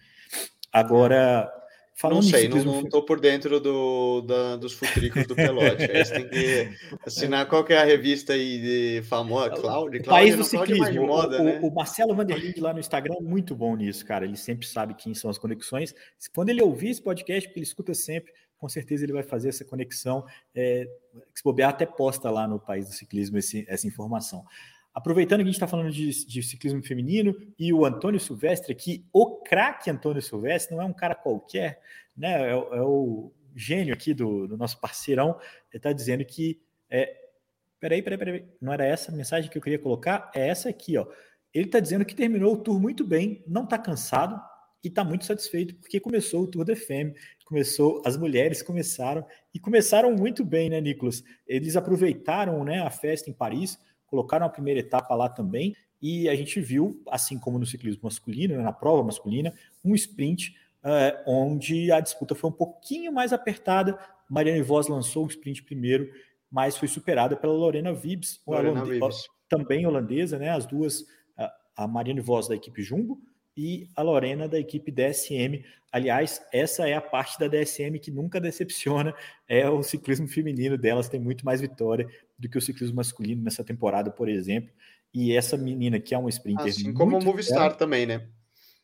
Agora, 0.72 1.52
Falando 2.00 2.24
não 2.24 2.30
sei, 2.30 2.48
não, 2.48 2.64
não 2.64 2.84
tô 2.86 3.04
por 3.04 3.20
dentro 3.20 3.60
do, 3.60 4.22
da, 4.22 4.56
dos 4.56 4.72
futricos 4.72 5.28
do 5.28 5.36
Pelote. 5.36 5.84
Aí 5.84 6.06
você 6.06 6.14
tem 6.14 6.30
que 6.30 6.70
assinar 7.06 7.46
qual 7.46 7.62
que 7.62 7.74
é 7.74 7.78
a 7.78 7.84
revista 7.84 8.32
aí 8.32 8.58
de 8.58 9.02
famosa, 9.06 9.50
Cláudio. 9.50 10.02
País 10.06 10.34
do 10.34 10.46
ciclismo. 10.46 11.08
Moda, 11.08 11.42
o, 11.42 11.44
né? 11.44 11.60
o, 11.62 11.70
Marcelo 11.70 12.16
Vanderlinde 12.16 12.62
lá 12.62 12.72
no 12.72 12.80
Instagram 12.80 13.16
é 13.20 13.22
muito 13.22 13.54
bom 13.54 13.76
nisso, 13.76 14.06
cara. 14.06 14.24
Ele 14.24 14.38
sempre 14.38 14.66
sabe 14.66 14.94
quem 14.94 15.14
são 15.14 15.30
as 15.30 15.38
conexões. 15.38 15.94
Quando 16.34 16.48
ele 16.48 16.62
ouvir 16.62 16.92
esse 16.92 17.02
podcast, 17.02 17.50
porque 17.50 17.60
ele 17.60 17.68
escuta 17.68 17.94
sempre, 17.94 18.32
com 18.60 18.68
certeza 18.68 19.06
ele 19.06 19.14
vai 19.14 19.24
fazer 19.24 19.50
essa 19.50 19.66
conexão. 19.66 20.26
É, 20.54 20.88
se 21.34 21.44
bobear, 21.44 21.70
até 21.70 21.86
posta 21.86 22.30
lá 22.30 22.48
no 22.48 22.60
País 22.60 22.88
do 22.88 22.94
Ciclismo 22.94 23.38
esse, 23.38 23.66
essa 23.68 23.88
informação. 23.88 24.46
Aproveitando 24.94 25.40
que 25.40 25.44
a 25.44 25.46
gente 25.46 25.56
está 25.56 25.68
falando 25.68 25.92
de, 25.92 26.26
de, 26.26 26.44
ciclismo 26.44 26.84
feminino 26.84 27.36
e 27.58 27.72
o 27.72 27.86
Antônio 27.86 28.20
Silvestre, 28.20 28.76
que 28.76 29.06
o 29.14 29.38
craque 29.38 29.90
Antônio 29.90 30.22
Silvestre 30.22 30.76
não 30.76 30.84
é 30.84 30.86
um 30.86 30.94
cara 30.94 31.16
qualquer, 31.16 31.82
né? 32.18 32.50
É, 32.50 32.52
é 32.52 32.82
o 32.82 33.32
gênio 33.56 33.94
aqui 33.94 34.14
do, 34.14 34.48
do 34.48 34.58
nosso 34.58 34.80
parceirão. 34.80 35.40
Ele 35.72 35.78
está 35.78 35.94
dizendo 35.94 36.26
que. 36.26 36.60
É, 36.90 37.16
peraí, 37.80 38.02
peraí, 38.02 38.18
peraí. 38.18 38.46
Não 38.60 38.74
era 38.74 38.86
essa 38.86 39.12
a 39.12 39.16
mensagem 39.16 39.50
que 39.50 39.58
eu 39.58 39.62
queria 39.62 39.80
colocar? 39.80 40.30
É 40.36 40.48
essa 40.48 40.68
aqui, 40.68 40.98
ó. 40.98 41.08
Ele 41.54 41.66
está 41.66 41.80
dizendo 41.80 42.04
que 42.04 42.16
terminou 42.16 42.54
o 42.54 42.58
tour 42.58 42.80
muito 42.80 43.06
bem, 43.06 43.44
não 43.48 43.64
está 43.64 43.78
cansado 43.78 44.40
e 44.84 44.88
está 44.88 45.04
muito 45.04 45.26
satisfeito 45.26 45.76
porque 45.76 46.00
começou 46.00 46.44
o 46.44 46.48
Tour 46.48 46.66
de 46.66 46.76
Femme, 46.76 47.14
começou, 47.46 48.02
as 48.06 48.16
mulheres 48.16 48.62
começaram 48.62 49.26
e 49.54 49.60
começaram 49.60 50.14
muito 50.14 50.46
bem, 50.46 50.70
né, 50.70 50.80
Nicolas? 50.80 51.24
Eles 51.48 51.76
aproveitaram, 51.76 52.64
né, 52.64 52.80
a 52.80 52.90
festa 52.90 53.30
em 53.30 53.34
Paris 53.34 53.78
colocaram 54.06 54.46
a 54.46 54.50
primeira 54.50 54.80
etapa 54.80 55.14
lá 55.14 55.30
também, 55.30 55.76
e 56.02 56.28
a 56.28 56.36
gente 56.36 56.60
viu, 56.60 57.02
assim 57.10 57.38
como 57.38 57.60
no 57.60 57.66
ciclismo 57.66 58.02
masculino, 58.04 58.58
né, 58.58 58.64
na 58.64 58.72
prova 58.72 59.04
masculina, 59.04 59.54
um 59.86 59.94
sprint 59.94 60.56
uh, 60.84 61.24
onde 61.28 61.92
a 61.92 62.00
disputa 62.00 62.34
foi 62.34 62.50
um 62.50 62.54
pouquinho 62.54 63.12
mais 63.12 63.34
apertada. 63.34 64.00
Marianne 64.30 64.62
Vos 64.62 64.88
lançou 64.88 65.26
o 65.26 65.28
sprint 65.28 65.64
primeiro, 65.64 66.10
mas 66.50 66.78
foi 66.78 66.88
superada 66.88 67.36
pela 67.36 67.54
Lorena 67.54 67.94
Vibes, 67.94 68.42
Lorena 68.48 68.84
Vibes. 68.84 69.28
também 69.48 69.86
holandesa, 69.86 70.40
né? 70.40 70.50
As 70.50 70.66
duas, 70.66 71.06
a 71.76 71.88
Marianne 71.88 72.22
Vos 72.22 72.48
da 72.48 72.56
equipe 72.56 72.82
Jumbo 72.82 73.22
e 73.60 73.90
a 73.94 74.02
Lorena 74.02 74.48
da 74.48 74.58
equipe 74.58 74.90
DSM. 74.90 75.66
Aliás, 75.92 76.42
essa 76.54 76.88
é 76.88 76.94
a 76.94 77.02
parte 77.02 77.38
da 77.38 77.50
DSM 77.50 78.00
que 78.00 78.10
nunca 78.10 78.40
decepciona, 78.40 79.14
é 79.50 79.70
o 79.70 79.84
ciclismo 79.84 80.30
feminino 80.30 80.78
delas, 80.78 81.10
tem 81.10 81.20
muito 81.20 81.44
mais 81.44 81.60
vitória 81.60 82.08
do 82.38 82.48
que 82.48 82.58
o 82.58 82.62
ciclismo 82.62 82.96
masculino 82.96 83.44
nessa 83.44 83.62
temporada, 83.62 84.10
por 84.10 84.30
exemplo. 84.30 84.72
E 85.14 85.36
essa 85.36 85.58
menina 85.58 86.00
que 86.00 86.16
é 86.16 86.18
um 86.18 86.30
sprinter. 86.30 86.68
Assim 86.68 86.94
como 86.94 87.18
o 87.18 87.24
Movistar 87.24 87.76
também, 87.76 88.06
né? 88.06 88.28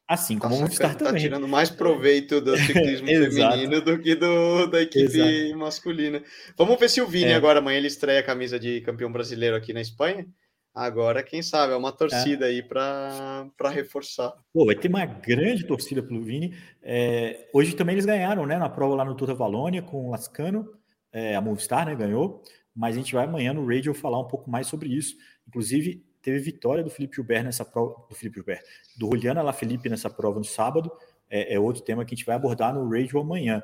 Assim 0.05 0.37
como 0.37 0.55
o 0.55 0.59
Movistar 0.59 0.91
tá 0.91 1.05
também. 1.05 1.13
Tá 1.13 1.19
tirando 1.19 1.47
mais 1.47 1.69
proveito 1.69 2.41
do 2.41 2.57
ciclismo 2.57 3.07
feminino 3.31 3.79
do 3.79 3.97
que 3.97 4.13
do, 4.13 4.67
da 4.67 4.81
equipe 4.81 5.05
Exato. 5.05 5.57
masculina. 5.57 6.21
Vamos 6.57 6.77
ver 6.77 6.89
se 6.89 6.99
o 6.99 7.07
Vini 7.07 7.31
é. 7.31 7.35
agora 7.35 7.59
amanhã 7.59 7.77
ele 7.77 7.87
estreia 7.87 8.19
a 8.19 8.23
camisa 8.23 8.59
de 8.59 8.81
campeão 8.81 9.09
brasileiro 9.09 9.55
aqui 9.55 9.71
na 9.71 9.79
Espanha. 9.79 10.27
Agora, 10.75 11.23
quem 11.23 11.41
sabe, 11.41 11.71
é 11.71 11.75
uma 11.77 11.93
torcida 11.93 12.45
é. 12.45 12.49
aí 12.49 12.61
para 12.61 13.69
reforçar. 13.71 14.33
Pô, 14.53 14.65
vai 14.65 14.75
ter 14.75 14.89
uma 14.89 15.05
grande 15.05 15.65
torcida 15.65 16.03
pelo 16.03 16.21
Vini. 16.21 16.53
É, 16.83 17.47
hoje 17.53 17.73
também 17.73 17.93
eles 17.93 18.05
ganharam, 18.05 18.45
né? 18.45 18.57
Na 18.57 18.67
prova 18.67 18.93
lá 18.93 19.05
no 19.05 19.15
Tour 19.15 19.29
da 19.29 19.33
Valônia 19.33 19.81
com 19.81 20.07
o 20.07 20.11
Lascano. 20.11 20.67
É, 21.13 21.33
a 21.33 21.39
Movistar, 21.39 21.85
né? 21.85 21.95
Ganhou. 21.95 22.43
Mas 22.75 22.95
a 22.95 22.97
gente 22.97 23.13
vai 23.13 23.23
amanhã 23.23 23.53
no 23.53 23.65
Radio 23.65 23.93
falar 23.93 24.19
um 24.19 24.27
pouco 24.27 24.51
mais 24.51 24.67
sobre 24.67 24.89
isso. 24.89 25.15
Inclusive, 25.47 26.05
teve 26.21 26.39
vitória 26.39 26.83
do 26.83 26.89
Felipe 26.89 27.15
Gilbert 27.15 27.45
nessa 27.45 27.63
prova. 27.63 27.95
Do 28.09 28.13
Felipe 28.13 28.35
Gilbert, 28.35 28.61
do 28.97 29.05
Juliana 29.11 29.41
Lafelipe 29.41 29.87
nessa 29.87 30.09
prova 30.09 30.39
no 30.39 30.45
sábado. 30.45 30.91
É, 31.29 31.53
é, 31.53 31.59
outro 31.59 31.83
tema 31.83 32.03
que 32.03 32.13
a 32.13 32.17
gente 32.17 32.25
vai 32.25 32.35
abordar 32.35 32.73
no 32.73 32.89
Radio 32.89 33.17
amanhã. 33.17 33.63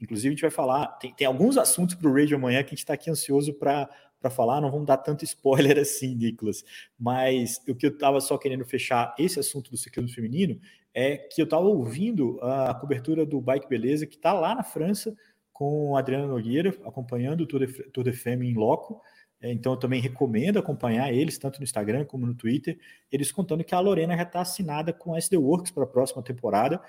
Inclusive, 0.00 0.28
a 0.28 0.30
gente 0.30 0.42
vai 0.42 0.50
falar. 0.50 0.86
Tem, 0.98 1.12
tem 1.12 1.26
alguns 1.26 1.58
assuntos 1.58 1.96
para 1.96 2.08
o 2.08 2.14
Radio 2.14 2.36
amanhã 2.36 2.62
que 2.62 2.68
a 2.68 2.70
gente 2.70 2.78
está 2.78 2.94
aqui 2.94 3.10
ansioso 3.10 3.52
para 3.54 3.90
para 4.22 4.30
falar, 4.30 4.60
não 4.60 4.70
vamos 4.70 4.86
dar 4.86 4.96
tanto 4.96 5.24
spoiler 5.24 5.76
assim, 5.78 6.14
Nicolas. 6.14 6.64
Mas 6.98 7.60
o 7.68 7.74
que 7.74 7.86
eu 7.86 7.90
estava 7.90 8.20
só 8.20 8.38
querendo 8.38 8.64
fechar 8.64 9.14
esse 9.18 9.38
assunto 9.38 9.70
do 9.70 9.76
ciclismo 9.76 10.14
feminino 10.14 10.58
é 10.94 11.16
que 11.16 11.42
eu 11.42 11.44
estava 11.44 11.66
ouvindo 11.66 12.38
a 12.40 12.74
cobertura 12.74 13.26
do 13.26 13.40
Bike 13.40 13.68
Beleza, 13.68 14.06
que 14.06 14.16
está 14.16 14.32
lá 14.32 14.54
na 14.54 14.62
França, 14.62 15.14
com 15.52 15.96
a 15.96 15.98
Adriana 15.98 16.26
Nogueira, 16.26 16.70
acompanhando 16.84 17.42
o 17.42 17.46
Tour 17.46 17.66
de, 17.66 17.72
Tour 17.90 18.04
de 18.04 18.12
Femme 18.12 18.48
em 18.48 18.54
loco. 18.54 19.00
É, 19.40 19.50
então, 19.50 19.72
eu 19.72 19.76
também 19.76 20.00
recomendo 20.00 20.58
acompanhar 20.58 21.12
eles, 21.12 21.36
tanto 21.36 21.58
no 21.58 21.64
Instagram 21.64 22.04
como 22.04 22.26
no 22.26 22.34
Twitter, 22.34 22.78
eles 23.10 23.32
contando 23.32 23.64
que 23.64 23.74
a 23.74 23.80
Lorena 23.80 24.16
já 24.16 24.22
está 24.22 24.40
assinada 24.40 24.92
com 24.92 25.14
a 25.14 25.18
SD 25.18 25.36
Works 25.36 25.72
para 25.72 25.84
a 25.84 25.86
próxima 25.86 26.22
temporada. 26.22 26.80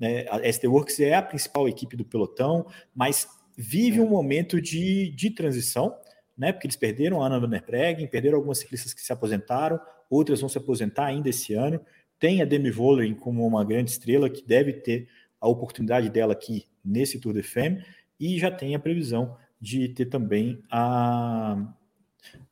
É, 0.00 0.26
a 0.30 0.46
SD 0.46 0.68
Works 0.68 1.00
é 1.00 1.14
a 1.14 1.22
principal 1.22 1.68
equipe 1.68 1.96
do 1.96 2.04
pelotão, 2.04 2.66
mas 2.94 3.26
vive 3.56 4.00
um 4.00 4.08
momento 4.08 4.60
de, 4.60 5.10
de 5.10 5.30
transição 5.30 5.96
né? 6.36 6.52
Porque 6.52 6.66
eles 6.66 6.76
perderam 6.76 7.22
a 7.22 7.26
Ana 7.26 7.40
Van 7.40 7.48
der 7.48 7.64
Breggen, 7.64 8.06
perderam 8.06 8.36
algumas 8.36 8.58
ciclistas 8.58 8.92
que 8.92 9.00
se 9.00 9.12
aposentaram, 9.12 9.80
outras 10.10 10.40
vão 10.40 10.48
se 10.48 10.58
aposentar 10.58 11.06
ainda 11.06 11.28
esse 11.28 11.54
ano. 11.54 11.80
Tem 12.18 12.42
a 12.42 12.44
Demi 12.44 12.70
Vollering 12.70 13.14
como 13.14 13.46
uma 13.46 13.64
grande 13.64 13.90
estrela 13.90 14.28
que 14.28 14.46
deve 14.46 14.72
ter 14.72 15.08
a 15.40 15.48
oportunidade 15.48 16.08
dela 16.10 16.32
aqui 16.32 16.66
nesse 16.84 17.20
Tour 17.20 17.34
de 17.34 17.42
Femme 17.42 17.84
e 18.18 18.38
já 18.38 18.50
tem 18.50 18.74
a 18.74 18.78
previsão 18.78 19.36
de 19.60 19.88
ter 19.88 20.06
também 20.06 20.62
a, 20.70 21.72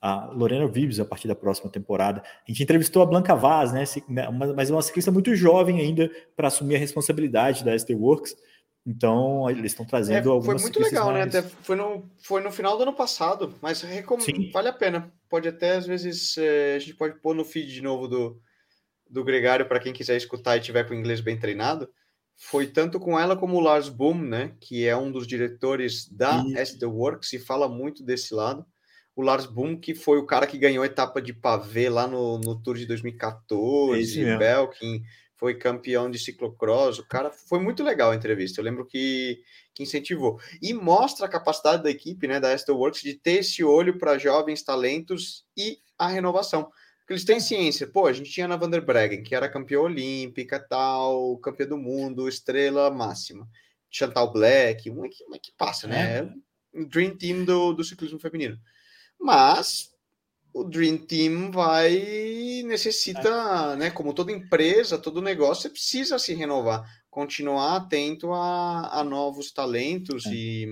a 0.01 0.27
Lorena 0.27 0.67
Vives 0.67 1.01
a 1.01 1.05
partir 1.05 1.29
da 1.29 1.35
próxima 1.35 1.71
temporada. 1.71 2.23
A 2.23 2.51
gente 2.51 2.63
entrevistou 2.63 3.03
a 3.03 3.07
Blanca 3.07 3.35
Vaz, 3.35 3.73
né, 3.73 3.85
né 4.09 4.29
mas 4.31 4.71
é 4.71 4.73
uma 4.73 4.83
ciclista 4.83 5.11
muito 5.11 5.35
jovem 5.35 5.81
ainda 5.81 6.11
para 6.37 6.49
assumir 6.49 6.77
a 6.77 6.79
responsabilidade 6.79 7.65
da 7.65 7.79
ST 7.79 7.95
Works. 7.95 8.37
Então, 8.87 9.49
eles 9.49 9.73
estão 9.73 9.87
trazendo 9.87 10.29
é, 10.29 10.33
algumas 10.33 10.61
Foi 10.61 10.71
muito 10.71 10.81
legal, 10.81 11.07
né? 11.07 11.21
mais... 11.21 11.33
né? 11.33 11.41
Até 11.41 11.49
foi, 11.49 11.75
no, 11.75 12.11
foi 12.19 12.43
no 12.43 12.51
final 12.51 12.77
do 12.77 12.83
ano 12.83 12.93
passado, 12.93 13.55
mas 13.63 13.81
recom... 13.81 14.19
vale 14.53 14.69
a 14.69 14.73
pena. 14.73 15.11
Pode 15.29 15.49
até, 15.49 15.77
às 15.77 15.87
vezes, 15.87 16.37
é, 16.37 16.75
a 16.75 16.79
gente 16.79 16.95
pode 16.95 17.19
pôr 17.21 17.35
no 17.35 17.45
feed 17.45 17.73
de 17.73 17.81
novo 17.81 18.07
do, 18.07 18.39
do 19.09 19.25
Gregário 19.25 19.67
para 19.67 19.81
quem 19.81 19.93
quiser 19.93 20.17
escutar 20.17 20.57
e 20.57 20.61
tiver 20.61 20.85
com 20.85 20.93
o 20.93 20.97
inglês 20.97 21.23
bem 21.23 21.39
treinado. 21.39 21.89
Foi 22.37 22.67
tanto 22.67 23.01
com 23.01 23.19
ela 23.19 23.37
como 23.37 23.57
o 23.57 23.61
Lars 23.61 23.89
Boom, 23.89 24.19
né? 24.19 24.55
Que 24.61 24.87
é 24.87 24.97
um 24.97 25.11
dos 25.11 25.27
diretores 25.27 26.07
da 26.09 26.45
e... 26.47 26.55
SD 26.59 26.85
Works 26.85 27.33
e 27.33 27.39
fala 27.39 27.69
muito 27.69 28.03
desse 28.03 28.35
lado. 28.35 28.67
O 29.17 29.23
Lars 29.23 29.47
Boom, 29.47 29.79
que 29.79 29.95
foi 29.95 30.19
o 30.19 30.27
cara 30.27 30.47
que 30.47 30.59
ganhou 30.59 30.83
a 30.83 30.87
etapa 30.87 31.23
de 31.23 31.33
pavê 31.33 31.89
lá 31.89 32.07
no, 32.07 32.39
no 32.39 32.61
Tour 32.61 32.77
de 32.77 32.85
2014, 32.85 34.25
é 34.25 34.37
Belkin 34.37 35.03
foi 35.45 35.55
campeão 35.55 36.11
de 36.11 36.19
ciclocross. 36.19 36.99
O 36.99 37.07
cara 37.07 37.31
foi 37.31 37.61
muito 37.61 37.83
legal 37.83 38.13
a 38.13 38.17
entrevista. 38.17 38.59
Eu 38.59 38.65
lembro 38.65 38.87
que, 38.87 39.43
que 39.75 39.83
incentivou. 39.83 40.41
E 40.63 40.73
mostra 40.73 41.27
a 41.27 41.29
capacidade 41.29 41.83
da 41.83 41.91
equipe, 41.91 42.27
né, 42.27 42.41
da 42.41 42.51
Aston 42.51 42.73
Works, 42.73 43.03
de 43.03 43.13
ter 43.13 43.41
esse 43.41 43.63
olho 43.63 43.99
para 43.99 44.17
jovens 44.17 44.63
talentos 44.63 45.45
e 45.55 45.81
a 45.99 46.09
renovação. 46.09 46.71
Porque 47.01 47.13
eles 47.13 47.27
têm 47.27 47.41
ciência. 47.41 47.87
Pô, 47.87 48.07
a 48.07 48.13
gente 48.15 48.31
tinha 48.31 48.49
na 48.49 48.57
Vanderbreggen, 48.57 49.23
que 49.23 49.35
era 49.35 49.47
campeã 49.47 49.81
olímpica, 49.81 50.59
tal, 50.59 51.37
campeã 51.37 51.67
do 51.67 51.77
mundo, 51.77 52.27
estrela 52.27 52.91
máxima. 52.91 53.47
Chantal 53.91 54.33
Black, 54.33 54.89
uma 54.89 55.07
que, 55.11 55.23
uma 55.25 55.39
que 55.39 55.53
passa, 55.59 55.87
né? 55.87 56.21
É. 56.73 56.85
Dream 56.87 57.19
Team 57.19 57.45
do, 57.45 57.75
do 57.75 57.85
ciclismo 57.85 58.19
feminino. 58.19 58.59
Mas 59.21 59.94
o 60.55 60.63
Dream 60.63 60.97
Team 60.99 61.51
vai 61.51 62.63
necessita, 62.65 63.29
é. 63.73 63.77
né? 63.77 63.91
Como 63.91 64.15
toda 64.15 64.31
empresa, 64.31 64.97
todo 64.97 65.21
negócio, 65.21 65.65
você 65.65 65.69
precisa 65.69 66.19
se 66.19 66.33
renovar, 66.33 66.85
continuar 67.11 67.77
atento 67.77 68.33
a, 68.33 69.01
a 69.01 69.03
novos 69.03 69.51
talentos 69.51 70.25
é. 70.27 70.31
e, 70.33 70.69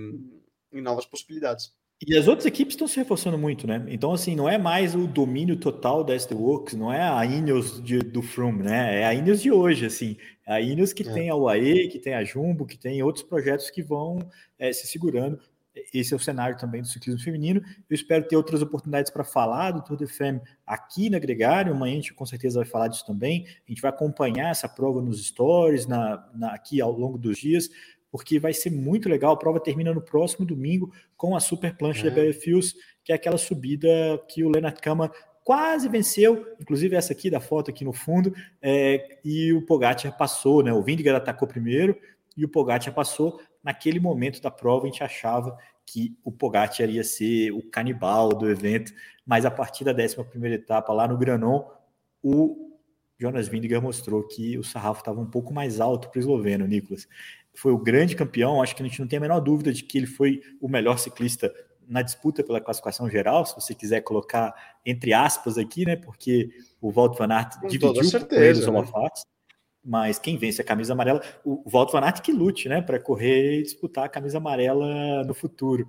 e 0.72 0.80
novas 0.80 1.04
possibilidades. 1.04 1.72
E 2.04 2.16
as 2.16 2.26
outras 2.26 2.46
equipes 2.46 2.74
estão 2.74 2.88
se 2.88 2.96
reforçando 2.96 3.38
muito, 3.38 3.66
né? 3.66 3.84
Então, 3.88 4.12
assim, 4.12 4.34
não 4.34 4.48
é 4.48 4.58
mais 4.58 4.94
o 4.94 5.06
domínio 5.06 5.56
total 5.56 6.02
da 6.02 6.14
Works, 6.32 6.74
não 6.74 6.92
é 6.92 7.00
a 7.00 7.24
Ineos 7.24 7.80
de, 7.82 7.98
do 7.98 8.22
Froome, 8.22 8.64
né? 8.64 9.02
É 9.02 9.04
a 9.04 9.14
Ineos 9.14 9.40
de 9.40 9.52
hoje, 9.52 9.86
assim. 9.86 10.16
É 10.46 10.54
a 10.54 10.60
Ineos 10.60 10.92
que 10.92 11.08
é. 11.08 11.12
tem 11.12 11.30
a 11.30 11.36
UAE, 11.36 11.88
que 11.88 12.00
tem 12.00 12.14
a 12.14 12.24
Jumbo, 12.24 12.66
que 12.66 12.76
tem 12.76 13.02
outros 13.04 13.24
projetos 13.24 13.70
que 13.70 13.82
vão 13.82 14.18
é, 14.58 14.72
se 14.72 14.88
segurando 14.88 15.38
esse 15.92 16.12
é 16.12 16.16
o 16.16 16.20
cenário 16.20 16.56
também 16.56 16.82
do 16.82 16.88
ciclismo 16.88 17.22
feminino. 17.22 17.62
Eu 17.88 17.94
espero 17.94 18.26
ter 18.26 18.36
outras 18.36 18.60
oportunidades 18.62 19.10
para 19.10 19.24
falar 19.24 19.70
do 19.70 19.82
Tour 19.82 19.96
de 19.96 20.06
Femme 20.06 20.40
aqui 20.66 21.08
na 21.08 21.18
Gregário. 21.18 21.72
Amanhã 21.72 21.92
a 21.92 21.96
gente 21.96 22.14
com 22.14 22.26
certeza 22.26 22.60
vai 22.60 22.68
falar 22.68 22.88
disso 22.88 23.06
também. 23.06 23.46
A 23.66 23.70
gente 23.70 23.80
vai 23.80 23.90
acompanhar 23.90 24.50
essa 24.50 24.68
prova 24.68 25.00
nos 25.00 25.24
stories, 25.26 25.86
na, 25.86 26.28
na, 26.34 26.54
aqui 26.54 26.80
ao 26.80 26.92
longo 26.92 27.16
dos 27.16 27.38
dias, 27.38 27.70
porque 28.10 28.38
vai 28.38 28.52
ser 28.52 28.70
muito 28.70 29.08
legal. 29.08 29.32
A 29.32 29.38
prova 29.38 29.58
termina 29.58 29.92
no 29.94 30.02
próximo 30.02 30.44
domingo 30.44 30.92
com 31.16 31.34
a 31.34 31.40
super 31.40 31.76
plancha 31.76 32.08
é. 32.08 32.10
da 32.10 32.22
BFUs, 32.22 32.74
que 33.02 33.12
é 33.12 33.14
aquela 33.14 33.38
subida 33.38 33.88
que 34.28 34.44
o 34.44 34.50
Leonard 34.50 34.80
Kama 34.80 35.10
quase 35.42 35.88
venceu, 35.88 36.46
inclusive 36.60 36.94
essa 36.94 37.12
aqui 37.12 37.28
da 37.28 37.40
foto 37.40 37.70
aqui 37.70 37.84
no 37.84 37.92
fundo, 37.92 38.34
é, 38.60 39.18
e 39.24 39.52
o 39.52 39.62
Pogacar 39.62 40.16
passou, 40.16 40.62
né? 40.62 40.72
O 40.72 40.82
Vingegaard 40.82 41.20
atacou 41.20 41.48
primeiro 41.48 41.98
e 42.36 42.44
o 42.44 42.48
Pogacar 42.48 42.94
passou, 42.94 43.40
naquele 43.62 44.00
momento 44.00 44.40
da 44.40 44.50
prova 44.50 44.84
a 44.84 44.88
gente 44.88 45.02
achava 45.02 45.56
que 45.86 46.16
o 46.24 46.30
Pogacar 46.30 46.88
ia 46.88 47.04
ser 47.04 47.50
o 47.52 47.62
canibal 47.62 48.30
do 48.30 48.48
evento, 48.50 48.92
mas 49.26 49.44
a 49.44 49.50
partir 49.50 49.84
da 49.84 49.92
11 49.92 50.16
etapa 50.52 50.92
lá 50.92 51.06
no 51.06 51.18
Granon, 51.18 51.64
o 52.22 52.78
Jonas 53.18 53.48
Vingegaard 53.48 53.84
mostrou 53.84 54.26
que 54.26 54.58
o 54.58 54.64
sarrafo 54.64 55.00
estava 55.00 55.20
um 55.20 55.30
pouco 55.30 55.52
mais 55.52 55.80
alto 55.80 56.08
para 56.08 56.18
o 56.18 56.20
esloveno, 56.20 56.66
Nicolas. 56.66 57.06
Foi 57.54 57.72
o 57.72 57.78
grande 57.78 58.16
campeão, 58.16 58.62
acho 58.62 58.74
que 58.74 58.82
a 58.82 58.86
gente 58.86 59.00
não 59.00 59.06
tem 59.06 59.18
a 59.18 59.20
menor 59.20 59.40
dúvida 59.40 59.72
de 59.72 59.84
que 59.84 59.98
ele 59.98 60.06
foi 60.06 60.40
o 60.60 60.68
melhor 60.68 60.98
ciclista 60.98 61.52
na 61.86 62.02
disputa 62.02 62.42
pela 62.42 62.60
classificação 62.60 63.08
geral, 63.08 63.44
se 63.44 63.54
você 63.54 63.74
quiser 63.74 64.00
colocar 64.00 64.54
entre 64.84 65.12
aspas 65.12 65.58
aqui, 65.58 65.84
né, 65.84 65.96
porque 65.96 66.50
o 66.80 66.90
Walt 66.90 67.18
van 67.18 67.32
Aert 67.32 67.60
dividiu 67.68 68.04
certeza, 68.04 68.28
com 68.28 68.42
ele 68.42 68.58
os 68.58 68.66
holofotes. 68.66 69.24
Né? 69.24 69.32
Mas 69.84 70.18
quem 70.18 70.36
vence 70.36 70.60
a 70.60 70.64
camisa 70.64 70.92
amarela, 70.92 71.20
o 71.44 71.68
Walter 71.68 72.00
Van 72.00 72.12
que 72.12 72.32
lute, 72.32 72.68
né, 72.68 72.80
para 72.80 73.00
correr 73.00 73.58
e 73.58 73.62
disputar 73.62 74.04
a 74.04 74.08
camisa 74.08 74.38
amarela 74.38 75.24
no 75.24 75.34
futuro. 75.34 75.88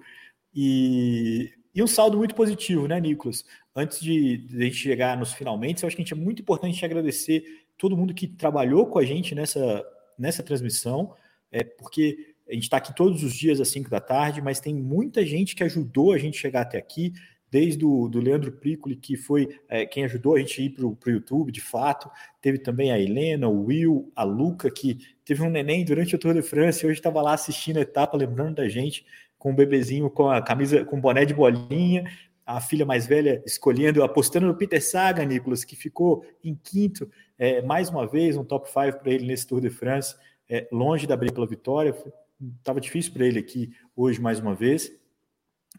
E, 0.54 1.52
e 1.76 1.82
um 1.84 1.88
saldo 1.88 2.18
muito 2.18 2.34
positivo, 2.34 2.88
né, 2.88 3.00
Nicolas? 3.00 3.46
Antes 3.76 4.00
de, 4.00 4.38
de 4.38 4.62
a 4.62 4.66
gente 4.66 4.76
chegar 4.76 5.18
nos 5.18 5.34
finalmente, 5.34 5.84
eu 5.84 5.88
acho 5.88 5.96
que 5.96 6.02
a 6.02 6.06
gente 6.06 6.14
é 6.14 6.18
muito 6.18 6.42
importante 6.42 6.84
agradecer 6.84 7.44
todo 7.78 7.98
mundo 7.98 8.14
que 8.14 8.28
trabalhou 8.28 8.88
com 8.88 9.00
a 9.00 9.04
gente 9.04 9.36
nessa, 9.36 9.84
nessa 10.18 10.42
transmissão, 10.42 11.14
é, 11.52 11.64
porque 11.64 12.34
a 12.50 12.54
gente 12.54 12.64
está 12.64 12.78
aqui 12.78 12.96
todos 12.96 13.24
os 13.24 13.34
dias 13.34 13.60
às 13.60 13.70
5 13.70 13.90
da 13.90 14.00
tarde, 14.00 14.42
mas 14.42 14.60
tem 14.60 14.76
muita 14.76 15.26
gente 15.26 15.56
que 15.56 15.64
ajudou 15.64 16.14
a 16.14 16.18
gente 16.18 16.38
chegar 16.38 16.62
até 16.62 16.78
aqui 16.78 17.14
desde 17.54 17.86
o 17.86 18.08
do 18.08 18.20
Leandro 18.20 18.52
Piccoli, 18.52 18.96
que 18.96 19.16
foi 19.16 19.60
é, 19.70 19.86
quem 19.86 20.04
ajudou 20.06 20.34
a 20.34 20.40
gente 20.40 20.60
a 20.60 20.66
ir 20.66 20.72
para 20.72 20.88
o 20.88 20.98
YouTube, 21.06 21.52
de 21.52 21.62
fato. 21.62 22.10
Teve 22.42 22.58
também 22.58 22.92
a 22.92 23.00
Helena, 23.00 23.48
o 23.48 23.66
Will, 23.66 24.12
a 24.16 24.24
Luca, 24.24 24.72
que 24.72 24.98
teve 25.24 25.44
um 25.44 25.52
neném 25.52 25.86
durante 25.86 26.16
o 26.16 26.18
Tour 26.18 26.34
de 26.34 26.42
France 26.42 26.84
e 26.84 26.90
hoje 26.90 26.98
estava 26.98 27.22
lá 27.22 27.36
assistindo 27.36 27.78
a 27.78 27.82
etapa, 27.82 28.18
lembrando 28.18 28.56
da 28.56 28.68
gente, 28.68 29.06
com 29.38 29.52
o 29.52 29.56
bebezinho 29.56 30.10
com 30.10 30.32
a 30.32 30.42
camisa, 30.42 30.84
com 30.84 31.00
boné 31.00 31.26
de 31.26 31.34
bolinha, 31.36 32.12
a 32.44 32.60
filha 32.60 32.88
mais 32.88 33.06
velha 33.06 33.44
escolhendo, 33.46 34.02
apostando 34.02 34.48
no 34.48 34.56
Peter 34.56 34.84
Saga, 34.84 35.24
Nicolas, 35.24 35.64
que 35.64 35.76
ficou 35.76 36.26
em 36.44 36.56
quinto, 36.56 37.08
é, 37.38 37.62
mais 37.62 37.88
uma 37.88 38.08
vez, 38.08 38.36
um 38.36 38.44
top 38.44 38.68
5 38.68 38.98
para 38.98 39.14
ele 39.14 39.28
nesse 39.28 39.46
Tour 39.46 39.62
de 39.62 39.70
France, 39.70 40.16
é, 40.50 40.68
longe 40.72 41.06
da 41.06 41.16
briga 41.16 41.36
pela 41.36 41.46
vitória. 41.46 41.96
Estava 42.58 42.82
difícil 42.82 43.14
para 43.14 43.28
ele 43.28 43.38
aqui 43.38 43.72
hoje, 43.96 44.20
mais 44.20 44.40
uma 44.40 44.56
vez. 44.56 44.92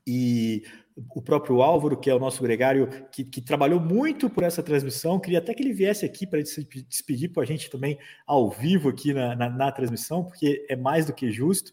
E 0.06 0.62
o 0.96 1.20
próprio 1.20 1.60
Álvaro, 1.60 1.96
que 1.96 2.08
é 2.08 2.14
o 2.14 2.20
nosso 2.20 2.42
gregário, 2.42 2.88
que, 3.10 3.24
que, 3.24 3.40
trabalhou 3.40 3.80
muito 3.80 4.30
por 4.30 4.44
essa 4.44 4.62
transmissão. 4.62 5.18
Queria 5.18 5.40
até 5.40 5.52
que 5.52 5.62
ele 5.62 5.72
viesse 5.72 6.04
aqui 6.04 6.26
para 6.26 6.44
se 6.44 6.64
despedir 6.88 7.32
com 7.32 7.40
a 7.40 7.44
gente 7.44 7.68
também 7.68 7.98
ao 8.26 8.48
vivo 8.48 8.88
aqui 8.88 9.12
na, 9.12 9.34
na, 9.34 9.50
na 9.50 9.72
transmissão, 9.72 10.22
porque 10.22 10.64
é 10.68 10.76
mais 10.76 11.06
do 11.06 11.12
que 11.12 11.32
justo. 11.32 11.72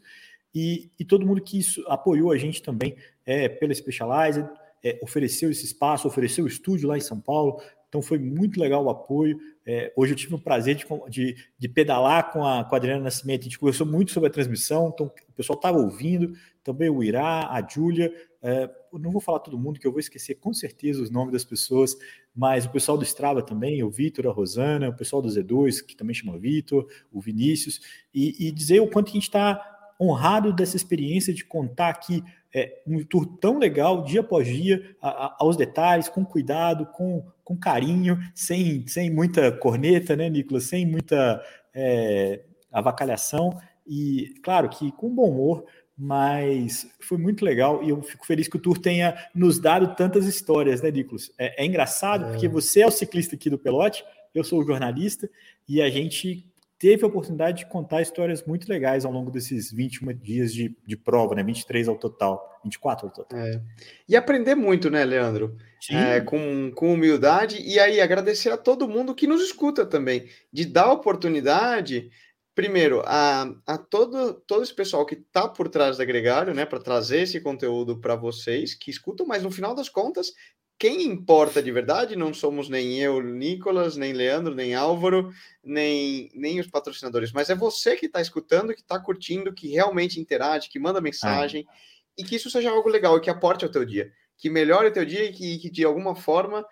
E, 0.53 0.91
e 0.99 1.05
todo 1.05 1.25
mundo 1.25 1.41
que 1.41 1.59
isso, 1.59 1.83
apoiou 1.87 2.31
a 2.31 2.37
gente 2.37 2.61
também 2.63 2.95
é, 3.25 3.47
pela 3.47 3.73
Specialized, 3.73 4.49
é, 4.83 4.99
ofereceu 5.03 5.51
esse 5.51 5.65
espaço, 5.65 6.07
ofereceu 6.07 6.45
o 6.45 6.47
estúdio 6.47 6.89
lá 6.89 6.97
em 6.97 7.01
São 7.01 7.19
Paulo. 7.19 7.61
Então 7.87 8.01
foi 8.01 8.17
muito 8.17 8.59
legal 8.59 8.83
o 8.83 8.89
apoio. 8.89 9.39
É, 9.65 9.93
hoje 9.95 10.13
eu 10.13 10.17
tive 10.17 10.33
o 10.33 10.39
prazer 10.39 10.75
de, 10.75 10.85
de, 11.09 11.35
de, 11.59 11.69
pedalar 11.69 12.31
com 12.31 12.43
a, 12.43 12.63
com 12.63 12.73
a 12.73 12.77
Adriana 12.77 13.03
Nascimento. 13.03 13.41
A 13.41 13.43
gente 13.43 13.59
conversou 13.59 13.85
muito 13.85 14.11
sobre 14.11 14.29
a 14.29 14.31
transmissão, 14.31 14.91
então 14.93 15.05
o 15.29 15.33
pessoal 15.33 15.57
estava 15.57 15.77
ouvindo. 15.77 16.33
Também 16.63 16.89
o 16.89 17.03
Irá, 17.03 17.49
a 17.49 17.65
Júlia. 17.67 18.11
É, 18.41 18.69
não 18.99 19.11
vou 19.11 19.21
falar 19.21 19.39
todo 19.39 19.57
mundo, 19.57 19.79
que 19.79 19.87
eu 19.87 19.91
vou 19.91 19.99
esquecer 19.99 20.35
com 20.35 20.53
certeza 20.53 21.01
os 21.01 21.09
nomes 21.09 21.33
das 21.33 21.43
pessoas, 21.43 21.95
mas 22.35 22.65
o 22.65 22.69
pessoal 22.69 22.97
do 22.97 23.03
Strava 23.03 23.41
também, 23.41 23.83
o 23.83 23.89
Vitor, 23.89 24.27
a 24.27 24.31
Rosana, 24.31 24.89
o 24.89 24.95
pessoal 24.95 25.21
do 25.21 25.29
Z2, 25.29 25.85
que 25.85 25.95
também 25.95 26.13
chama 26.13 26.37
Vitor, 26.37 26.87
o 27.11 27.19
Vinícius, 27.19 27.81
e, 28.13 28.47
e 28.47 28.51
dizer 28.51 28.79
o 28.81 28.87
quanto 28.87 29.09
a 29.09 29.13
gente 29.13 29.23
está 29.23 29.93
honrado 29.99 30.51
dessa 30.51 30.75
experiência 30.75 31.33
de 31.33 31.45
contar 31.45 31.89
aqui 31.89 32.23
é, 32.53 32.81
um 32.85 33.03
tour 33.03 33.25
tão 33.37 33.59
legal, 33.59 34.03
dia 34.03 34.21
após 34.21 34.47
dia, 34.47 34.95
a, 35.01 35.09
a, 35.09 35.35
aos 35.39 35.55
detalhes, 35.55 36.09
com 36.09 36.25
cuidado, 36.25 36.85
com, 36.87 37.23
com 37.43 37.55
carinho, 37.55 38.17
sem, 38.33 38.85
sem 38.87 39.09
muita 39.09 39.51
corneta, 39.51 40.15
né, 40.15 40.29
Nicolas? 40.29 40.63
Sem 40.65 40.85
muita 40.85 41.41
é, 41.73 42.41
avacalhação, 42.71 43.57
e 43.85 44.35
claro 44.43 44.69
que 44.69 44.91
com 44.91 45.13
bom 45.13 45.29
humor, 45.29 45.65
mas 45.97 46.87
foi 46.99 47.17
muito 47.17 47.45
legal 47.45 47.83
e 47.83 47.89
eu 47.89 48.01
fico 48.01 48.25
feliz 48.25 48.47
que 48.47 48.57
o 48.57 48.59
Tour 48.59 48.77
tenha 48.77 49.15
nos 49.35 49.59
dado 49.59 49.95
tantas 49.95 50.25
histórias, 50.25 50.81
né, 50.81 50.89
Nicolas? 50.91 51.31
É, 51.37 51.63
é 51.63 51.65
engraçado 51.65 52.25
é. 52.25 52.31
porque 52.31 52.47
você 52.47 52.81
é 52.81 52.87
o 52.87 52.91
ciclista 52.91 53.35
aqui 53.35 53.49
do 53.49 53.57
Pelote, 53.57 54.03
eu 54.33 54.43
sou 54.43 54.61
o 54.61 54.65
jornalista 54.65 55.29
e 55.67 55.81
a 55.81 55.89
gente 55.89 56.51
teve 56.81 57.03
a 57.03 57.07
oportunidade 57.07 57.59
de 57.59 57.65
contar 57.67 58.01
histórias 58.01 58.43
muito 58.43 58.67
legais 58.67 59.05
ao 59.05 59.11
longo 59.11 59.29
desses 59.29 59.71
21 59.71 60.13
dias 60.15 60.51
de, 60.51 60.75
de 60.83 60.97
prova, 60.97 61.35
né? 61.35 61.43
23 61.43 61.87
ao 61.87 61.95
total, 61.95 62.59
24 62.63 63.05
ao 63.05 63.13
total. 63.13 63.37
É. 63.37 63.61
E 64.09 64.15
aprender 64.15 64.55
muito, 64.55 64.89
né, 64.89 65.05
Leandro? 65.05 65.55
É, 65.91 66.19
com, 66.21 66.71
com 66.73 66.91
humildade 66.91 67.61
e 67.61 67.79
aí 67.79 68.01
agradecer 68.01 68.49
a 68.49 68.57
todo 68.57 68.87
mundo 68.87 69.13
que 69.13 69.27
nos 69.27 69.43
escuta 69.43 69.85
também, 69.85 70.27
de 70.51 70.65
dar 70.65 70.91
oportunidade 70.91 72.09
primeiro, 72.53 73.01
a, 73.05 73.53
a 73.65 73.77
todo, 73.77 74.33
todo 74.45 74.63
esse 74.63 74.73
pessoal 74.73 75.05
que 75.05 75.15
está 75.15 75.47
por 75.47 75.69
trás 75.69 75.97
da 75.97 76.05
Gregário, 76.05 76.53
né, 76.53 76.65
para 76.65 76.79
trazer 76.79 77.21
esse 77.21 77.39
conteúdo 77.39 77.99
para 77.99 78.15
vocês 78.15 78.73
que 78.73 78.91
escutam, 78.91 79.25
mas 79.25 79.43
no 79.43 79.51
final 79.51 79.73
das 79.73 79.89
contas, 79.89 80.33
quem 80.77 81.03
importa 81.03 81.61
de 81.61 81.71
verdade 81.71 82.15
não 82.15 82.33
somos 82.33 82.67
nem 82.67 82.99
eu, 82.99 83.21
Nicolas, 83.21 83.95
nem 83.95 84.13
Leandro, 84.13 84.55
nem 84.55 84.73
Álvaro, 84.73 85.31
nem, 85.63 86.31
nem 86.33 86.59
os 86.59 86.65
patrocinadores, 86.65 87.31
mas 87.31 87.51
é 87.51 87.55
você 87.55 87.95
que 87.95 88.07
está 88.07 88.19
escutando, 88.19 88.73
que 88.73 88.81
está 88.81 88.99
curtindo, 88.99 89.53
que 89.53 89.67
realmente 89.69 90.19
interage, 90.19 90.69
que 90.69 90.79
manda 90.79 90.99
mensagem 90.99 91.65
ah. 91.69 91.73
e 92.17 92.23
que 92.23 92.35
isso 92.35 92.49
seja 92.49 92.71
algo 92.71 92.89
legal 92.89 93.15
e 93.15 93.21
que 93.21 93.29
aporte 93.29 93.63
ao 93.63 93.69
teu 93.71 93.85
dia, 93.85 94.11
que 94.37 94.49
melhore 94.49 94.87
o 94.87 94.91
teu 94.91 95.05
dia 95.05 95.25
e 95.25 95.31
que, 95.31 95.59
que 95.59 95.69
de 95.69 95.85
alguma 95.85 96.15
forma, 96.15 96.65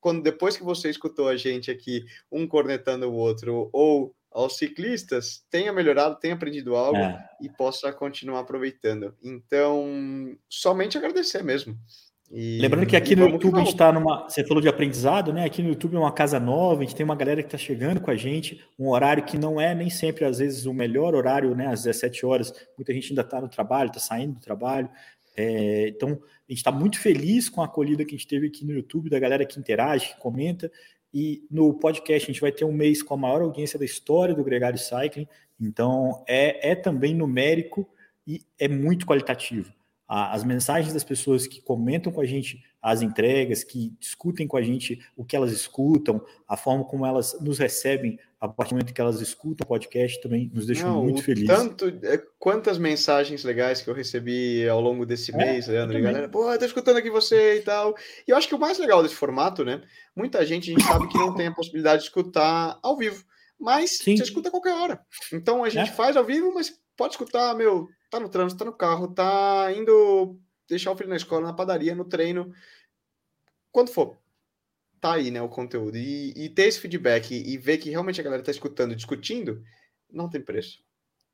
quando 0.00 0.22
depois 0.22 0.56
que 0.56 0.62
você 0.62 0.88
escutou 0.88 1.28
a 1.28 1.36
gente 1.36 1.70
aqui, 1.70 2.02
um 2.32 2.48
cornetando 2.48 3.10
o 3.10 3.14
outro 3.14 3.68
ou 3.74 4.16
aos 4.30 4.56
ciclistas 4.56 5.44
tenha 5.50 5.72
melhorado, 5.72 6.18
tenha 6.18 6.34
aprendido 6.34 6.76
algo 6.76 6.98
é. 6.98 7.28
e 7.40 7.48
possa 7.48 7.92
continuar 7.92 8.40
aproveitando. 8.40 9.14
Então, 9.22 10.36
somente 10.48 10.96
agradecer 10.96 11.42
mesmo. 11.42 11.76
E, 12.30 12.60
Lembrando 12.60 12.86
que 12.86 12.94
aqui 12.94 13.16
no 13.16 13.28
YouTube 13.28 13.56
a 13.56 13.58
gente 13.58 13.72
está 13.72 13.90
numa. 13.90 14.28
Você 14.28 14.46
falou 14.46 14.62
de 14.62 14.68
aprendizado, 14.68 15.32
né? 15.32 15.44
Aqui 15.44 15.62
no 15.62 15.70
YouTube 15.70 15.96
é 15.96 15.98
uma 15.98 16.12
casa 16.12 16.38
nova, 16.38 16.80
a 16.80 16.84
gente 16.84 16.94
tem 16.94 17.02
uma 17.02 17.16
galera 17.16 17.42
que 17.42 17.48
está 17.48 17.58
chegando 17.58 18.00
com 18.00 18.08
a 18.08 18.14
gente, 18.14 18.64
um 18.78 18.88
horário 18.88 19.24
que 19.24 19.36
não 19.36 19.60
é 19.60 19.74
nem 19.74 19.90
sempre, 19.90 20.24
às 20.24 20.38
vezes, 20.38 20.64
o 20.64 20.72
melhor 20.72 21.16
horário, 21.16 21.56
né? 21.56 21.66
Às 21.66 21.82
17 21.82 22.24
horas, 22.24 22.52
muita 22.78 22.94
gente 22.94 23.10
ainda 23.10 23.22
está 23.22 23.40
no 23.40 23.48
trabalho, 23.48 23.88
está 23.88 23.98
saindo 23.98 24.34
do 24.34 24.40
trabalho. 24.40 24.88
É, 25.36 25.88
então, 25.88 26.10
a 26.10 26.52
gente 26.52 26.58
está 26.58 26.70
muito 26.70 27.00
feliz 27.00 27.48
com 27.48 27.62
a 27.62 27.64
acolhida 27.64 28.04
que 28.04 28.14
a 28.14 28.18
gente 28.18 28.28
teve 28.28 28.46
aqui 28.46 28.64
no 28.64 28.74
YouTube, 28.74 29.10
da 29.10 29.18
galera 29.18 29.44
que 29.44 29.58
interage, 29.58 30.10
que 30.14 30.20
comenta. 30.20 30.70
E 31.12 31.44
no 31.50 31.74
podcast 31.74 32.24
a 32.24 32.32
gente 32.32 32.40
vai 32.40 32.52
ter 32.52 32.64
um 32.64 32.72
mês 32.72 33.02
com 33.02 33.14
a 33.14 33.16
maior 33.16 33.42
audiência 33.42 33.78
da 33.78 33.84
história 33.84 34.34
do 34.34 34.44
Gregário 34.44 34.78
Cycling. 34.78 35.26
Então 35.60 36.24
é, 36.26 36.70
é 36.70 36.74
também 36.74 37.14
numérico 37.14 37.88
e 38.26 38.42
é 38.58 38.68
muito 38.68 39.06
qualitativo. 39.06 39.72
As 40.08 40.42
mensagens 40.42 40.92
das 40.92 41.04
pessoas 41.04 41.46
que 41.46 41.60
comentam 41.60 42.12
com 42.12 42.20
a 42.20 42.26
gente 42.26 42.64
as 42.82 43.02
entregas, 43.02 43.62
que 43.62 43.92
discutem 43.98 44.46
com 44.46 44.56
a 44.56 44.62
gente 44.62 45.00
o 45.16 45.24
que 45.24 45.36
elas 45.36 45.52
escutam, 45.52 46.24
a 46.48 46.56
forma 46.56 46.84
como 46.84 47.04
elas 47.04 47.38
nos 47.40 47.58
recebem 47.58 48.18
a 48.40 48.48
partir 48.48 48.70
do 48.70 48.76
momento 48.76 48.94
que 48.94 49.00
elas 49.00 49.20
escutam 49.20 49.64
o 49.64 49.68
podcast 49.68 50.18
também 50.22 50.50
nos 50.54 50.64
deixa 50.64 50.84
Não, 50.84 51.02
muito 51.04 51.22
felizes. 51.22 51.48
Tanto, 51.54 51.92
é, 52.02 52.16
quantas 52.38 52.78
mensagens 52.78 53.44
legais 53.44 53.82
que 53.82 53.90
eu 53.90 53.94
recebi 53.94 54.66
ao 54.66 54.80
longo 54.80 55.04
desse 55.04 55.30
é, 55.34 55.36
mês, 55.36 55.66
Leandro, 55.68 55.98
e 55.98 56.00
galera, 56.00 56.26
pô, 56.26 56.56
tô 56.56 56.64
escutando 56.64 56.96
aqui 56.96 57.10
você 57.10 57.58
e 57.58 57.60
tal. 57.60 57.94
E 58.26 58.30
eu 58.30 58.36
acho 58.36 58.48
que 58.48 58.54
o 58.54 58.58
mais 58.58 58.78
legal 58.78 59.02
desse 59.02 59.14
formato, 59.14 59.62
né? 59.62 59.82
Muita 60.16 60.44
gente, 60.46 60.70
a 60.70 60.74
gente 60.74 60.86
sabe 60.86 61.06
que 61.08 61.18
não 61.18 61.34
tem 61.34 61.48
a 61.48 61.54
possibilidade 61.54 62.00
de 62.00 62.08
escutar 62.08 62.78
ao 62.82 62.96
vivo, 62.96 63.22
mas 63.58 63.98
Sim. 63.98 64.16
você 64.16 64.22
escuta 64.22 64.48
a 64.48 64.50
qualquer 64.50 64.72
hora. 64.72 65.00
Então 65.34 65.62
a 65.62 65.68
gente 65.68 65.90
é. 65.90 65.92
faz 65.92 66.16
ao 66.16 66.24
vivo, 66.24 66.54
mas 66.54 66.72
pode 66.96 67.12
escutar, 67.12 67.54
meu, 67.54 67.88
tá 68.10 68.18
no 68.18 68.30
trânsito, 68.30 68.58
tá 68.58 68.64
no 68.64 68.72
carro, 68.72 69.08
tá 69.08 69.70
indo 69.76 70.38
deixar 70.70 70.90
o 70.92 70.96
filho 70.96 71.10
na 71.10 71.16
escola, 71.16 71.48
na 71.48 71.52
padaria, 71.52 71.94
no 71.94 72.04
treino, 72.04 72.52
quando 73.70 73.90
for. 73.90 74.18
Tá 75.00 75.14
aí, 75.14 75.30
né, 75.30 75.40
o 75.40 75.48
conteúdo. 75.48 75.96
E, 75.96 76.32
e 76.36 76.48
ter 76.48 76.68
esse 76.68 76.80
feedback 76.80 77.32
e, 77.32 77.54
e, 77.54 77.58
ver 77.58 77.78
que 77.78 77.90
realmente 77.90 78.20
a 78.20 78.24
galera 78.24 78.42
tá 78.42 78.50
escutando, 78.50 78.94
discutindo, 78.94 79.62
não 80.10 80.28
tem 80.28 80.40
preço. 80.40 80.78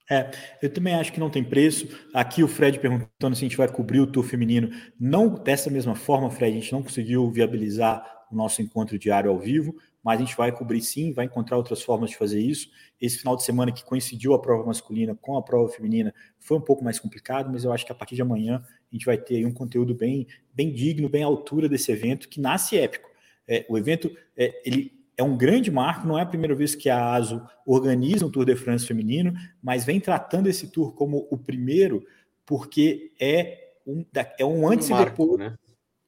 É, 0.09 0.31
eu 0.63 0.73
também 0.73 0.95
acho 0.95 1.13
que 1.13 1.19
não 1.19 1.31
tem 1.31 1.43
preço. 1.43 1.89
Aqui 2.15 2.43
o 2.45 2.49
Fred 2.49 2.79
perguntando 2.79 3.35
se 3.35 3.45
a 3.45 3.49
gente 3.49 3.57
vai 3.57 3.69
cobrir 3.69 4.01
o 4.01 4.07
tour 4.07 4.23
feminino. 4.23 4.71
Não 4.99 5.29
dessa 5.29 5.69
mesma 5.69 5.97
forma, 5.97 6.31
Fred, 6.31 6.57
a 6.57 6.61
gente 6.61 6.73
não 6.73 6.83
conseguiu 6.83 7.29
viabilizar 7.31 8.05
o 8.31 8.37
nosso 8.37 8.63
encontro 8.63 8.99
diário 8.99 9.31
ao 9.31 9.39
vivo, 9.39 9.77
mas 10.07 10.21
a 10.21 10.25
gente 10.25 10.37
vai 10.37 10.53
cobrir 10.53 10.81
sim, 10.83 11.13
vai 11.13 11.25
encontrar 11.25 11.57
outras 11.57 11.83
formas 11.83 12.11
de 12.11 12.17
fazer 12.17 12.39
isso. 12.39 12.71
Esse 13.01 13.19
final 13.19 13.35
de 13.35 13.43
semana 13.43 13.73
que 13.73 13.85
coincidiu 13.85 14.35
a 14.35 14.39
prova 14.41 14.65
masculina 14.65 15.17
com 15.17 15.37
a 15.37 15.43
prova 15.43 15.69
feminina 15.69 16.15
foi 16.39 16.57
um 16.57 16.61
pouco 16.61 16.85
mais 16.85 17.01
complicado, 17.01 17.51
mas 17.51 17.65
eu 17.65 17.73
acho 17.73 17.85
que 17.85 17.91
a 17.91 17.95
partir 17.95 18.15
de 18.15 18.23
amanhã 18.23 18.63
a 18.65 18.95
gente 18.95 19.05
vai 19.05 19.19
ter 19.19 19.45
um 19.45 19.53
conteúdo 19.53 19.97
bem, 19.97 20.29
bem 20.55 20.73
digno, 20.73 21.09
bem 21.09 21.25
à 21.25 21.27
altura 21.27 21.69
desse 21.69 21.91
evento, 21.91 22.29
que 22.29 22.41
nasce 22.41 22.79
épico. 22.79 23.11
É, 23.49 23.67
o 23.69 23.77
evento 23.77 24.09
é, 24.37 24.63
ele 24.65 24.93
é 25.17 25.25
um 25.25 25.37
grande 25.37 25.73
marco, 25.73 26.07
não 26.07 26.17
é 26.17 26.23
a 26.23 26.27
primeira 26.27 26.55
vez 26.55 26.77
que 26.77 26.89
a 26.89 27.13
ASO 27.13 27.45
organiza 27.67 28.25
um 28.25 28.31
Tour 28.31 28.45
de 28.45 28.55
France 28.55 28.87
feminino, 28.87 29.35
mas 29.61 29.85
vem 29.85 29.99
tratando 29.99 30.47
esse 30.47 30.69
tour 30.69 30.93
como 30.95 31.27
o 31.33 31.37
primeiro, 31.37 32.07
porque 32.45 33.13
é 33.21 33.73
um, 33.85 34.07
é 34.39 34.45
um 34.45 34.69
antes 34.69 34.89
um 34.89 34.95
marco, 34.95 35.25
e 35.25 35.27
depois. 35.27 35.39
Né? 35.41 35.57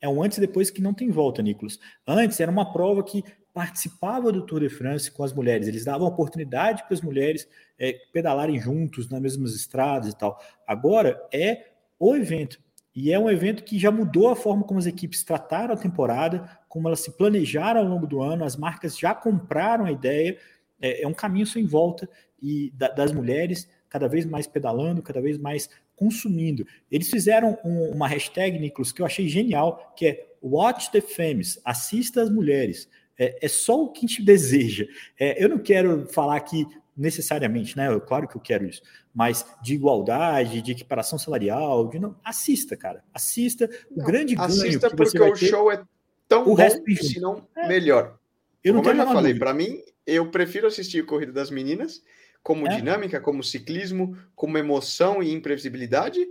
É 0.01 0.09
um 0.09 0.23
antes 0.23 0.39
e 0.39 0.41
depois 0.41 0.71
que 0.71 0.81
não 0.81 0.95
tem 0.95 1.11
volta, 1.11 1.43
Nicolas. 1.43 1.79
Antes 2.07 2.39
era 2.39 2.51
uma 2.51 2.73
prova 2.73 3.03
que 3.03 3.25
participava 3.59 4.31
do 4.31 4.47
Tour 4.47 4.61
de 4.61 4.69
France 4.69 5.11
com 5.11 5.25
as 5.25 5.33
mulheres. 5.33 5.67
Eles 5.67 5.85
davam 5.85 6.07
oportunidade 6.07 6.85
para 6.85 6.95
as 6.95 7.01
mulheres 7.01 7.49
é, 7.77 7.93
pedalarem 8.13 8.61
juntos 8.61 9.09
nas 9.09 9.21
mesmas 9.21 9.53
estradas 9.53 10.13
e 10.13 10.17
tal. 10.17 10.41
Agora 10.65 11.21
é 11.35 11.67
o 11.99 12.15
evento. 12.15 12.61
E 12.95 13.13
é 13.13 13.19
um 13.19 13.29
evento 13.29 13.65
que 13.65 13.77
já 13.77 13.91
mudou 13.91 14.29
a 14.29 14.37
forma 14.37 14.63
como 14.63 14.79
as 14.79 14.87
equipes 14.87 15.25
trataram 15.25 15.75
a 15.75 15.77
temporada, 15.77 16.49
como 16.69 16.87
elas 16.87 17.01
se 17.01 17.11
planejaram 17.17 17.81
ao 17.81 17.89
longo 17.89 18.07
do 18.07 18.23
ano, 18.23 18.45
as 18.45 18.55
marcas 18.55 18.97
já 18.97 19.13
compraram 19.13 19.87
a 19.87 19.91
ideia. 19.91 20.39
É, 20.81 21.03
é 21.03 21.09
um 21.09 21.13
caminho 21.13 21.45
sem 21.45 21.67
volta 21.67 22.09
e 22.41 22.71
da, 22.77 22.87
das 22.91 23.11
mulheres 23.11 23.69
cada 23.89 24.07
vez 24.07 24.25
mais 24.25 24.47
pedalando, 24.47 25.03
cada 25.03 25.21
vez 25.21 25.37
mais 25.37 25.69
consumindo. 25.97 26.65
Eles 26.89 27.11
fizeram 27.11 27.59
um, 27.65 27.91
uma 27.91 28.07
hashtag, 28.07 28.57
Nicolas, 28.57 28.93
que 28.93 29.03
eu 29.03 29.07
achei 29.07 29.29
genial, 29.29 29.93
que 29.97 30.07
é 30.07 30.29
Watch 30.41 30.93
the 30.93 31.01
Femmes, 31.01 31.61
assista 31.65 32.23
as 32.23 32.31
mulheres 32.31 32.89
é, 33.19 33.47
é 33.47 33.49
só 33.49 33.83
o 33.83 33.91
que 33.91 34.05
a 34.05 34.09
gente 34.09 34.23
deseja. 34.25 34.87
É, 35.19 35.43
eu 35.43 35.49
não 35.49 35.59
quero 35.59 36.07
falar 36.07 36.37
aqui 36.37 36.67
necessariamente, 36.97 37.77
né? 37.77 37.89
Eu, 37.89 38.01
claro 38.01 38.27
que 38.27 38.37
eu 38.37 38.41
quero 38.41 38.67
isso, 38.67 38.83
mas 39.15 39.47
de 39.63 39.75
igualdade, 39.75 40.61
de 40.61 40.73
equiparação 40.73 41.19
salarial, 41.19 41.89
de 41.89 41.99
não, 41.99 42.17
assista, 42.25 42.77
cara, 42.77 43.05
assista. 43.15 43.69
O 43.91 43.99
não, 43.99 44.07
grande 44.07 44.35
assista 44.37 44.91
porque 44.91 45.21
o 45.21 45.37
show 45.37 45.71
é 45.71 45.83
tão 46.27 46.43
o 46.43 46.47
bom, 46.47 46.55
resto 46.55 46.83
se 46.97 47.21
não 47.21 47.47
é. 47.57 47.69
melhor. 47.69 48.19
Eu 48.65 48.75
não 48.75 48.83
Como 48.83 48.93
eu 48.93 48.97
já 48.97 49.07
falei, 49.07 49.35
para 49.35 49.55
mim, 49.55 49.81
eu 50.05 50.31
prefiro 50.31 50.67
assistir 50.67 51.03
a 51.03 51.07
corrida 51.07 51.33
das 51.33 51.51
meninas 51.51 52.03
como 52.43 52.67
é. 52.67 52.77
dinâmica, 52.77 53.21
como 53.21 53.45
ciclismo, 53.45 54.17
como 54.35 54.59
emoção 54.59 55.23
e 55.23 55.33
imprevisibilidade, 55.33 56.27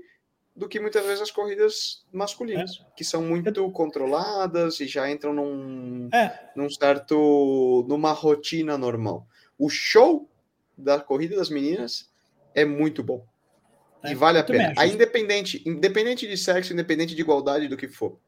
do 0.58 0.68
que 0.68 0.80
muitas 0.80 1.06
vezes 1.06 1.22
as 1.22 1.30
corridas 1.30 2.04
masculinas, 2.12 2.82
é. 2.82 2.96
que 2.96 3.04
são 3.04 3.22
muito 3.22 3.72
controladas 3.72 4.80
e 4.80 4.88
já 4.88 5.10
entram 5.10 5.32
num, 5.32 6.10
é. 6.12 6.50
num 6.56 6.68
certo. 6.68 7.86
numa 7.88 8.12
rotina 8.12 8.76
normal. 8.76 9.28
O 9.56 9.70
show 9.70 10.28
da 10.76 11.00
corrida 11.00 11.36
das 11.36 11.52
meninas 11.52 12.12
é 12.56 12.66
muito 12.66 13.04
bom. 13.04 13.24
É, 14.02 14.12
e 14.12 14.16
vale 14.16 14.40
a 14.40 14.44
pena. 14.44 14.74
A 14.76 14.88
independente, 14.88 15.62
independente 15.64 16.28
de 16.28 16.36
sexo, 16.36 16.74
independente 16.74 17.14
de 17.14 17.22
igualdade 17.22 17.68
do 17.68 17.78
que 17.78 17.88
for. 17.88 18.20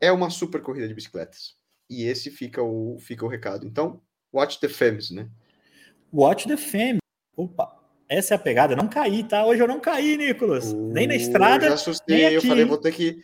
É 0.00 0.12
uma 0.12 0.30
super 0.30 0.62
corrida 0.62 0.86
de 0.86 0.94
bicicletas. 0.94 1.56
E 1.90 2.04
esse 2.04 2.30
fica 2.30 2.62
o, 2.62 2.98
fica 3.00 3.24
o 3.24 3.28
recado. 3.28 3.66
Então, 3.66 4.00
watch 4.32 4.60
the 4.60 4.68
femmes, 4.68 5.10
né? 5.10 5.28
Watch 6.12 6.46
the 6.46 6.56
femmes. 6.56 7.00
Opa, 7.36 7.75
essa 8.08 8.34
é 8.34 8.36
a 8.36 8.38
pegada. 8.38 8.76
Não 8.76 8.88
caí, 8.88 9.24
tá? 9.24 9.44
Hoje 9.44 9.62
eu 9.62 9.68
não 9.68 9.80
caí, 9.80 10.16
Nicolas. 10.16 10.72
Uh, 10.72 10.92
nem 10.92 11.06
na 11.06 11.14
estrada. 11.14 11.66
Eu 11.66 11.74
assustei, 11.74 12.36
eu 12.36 12.42
falei, 12.42 12.64
vou 12.64 12.78
ter 12.78 12.92
que. 12.92 13.22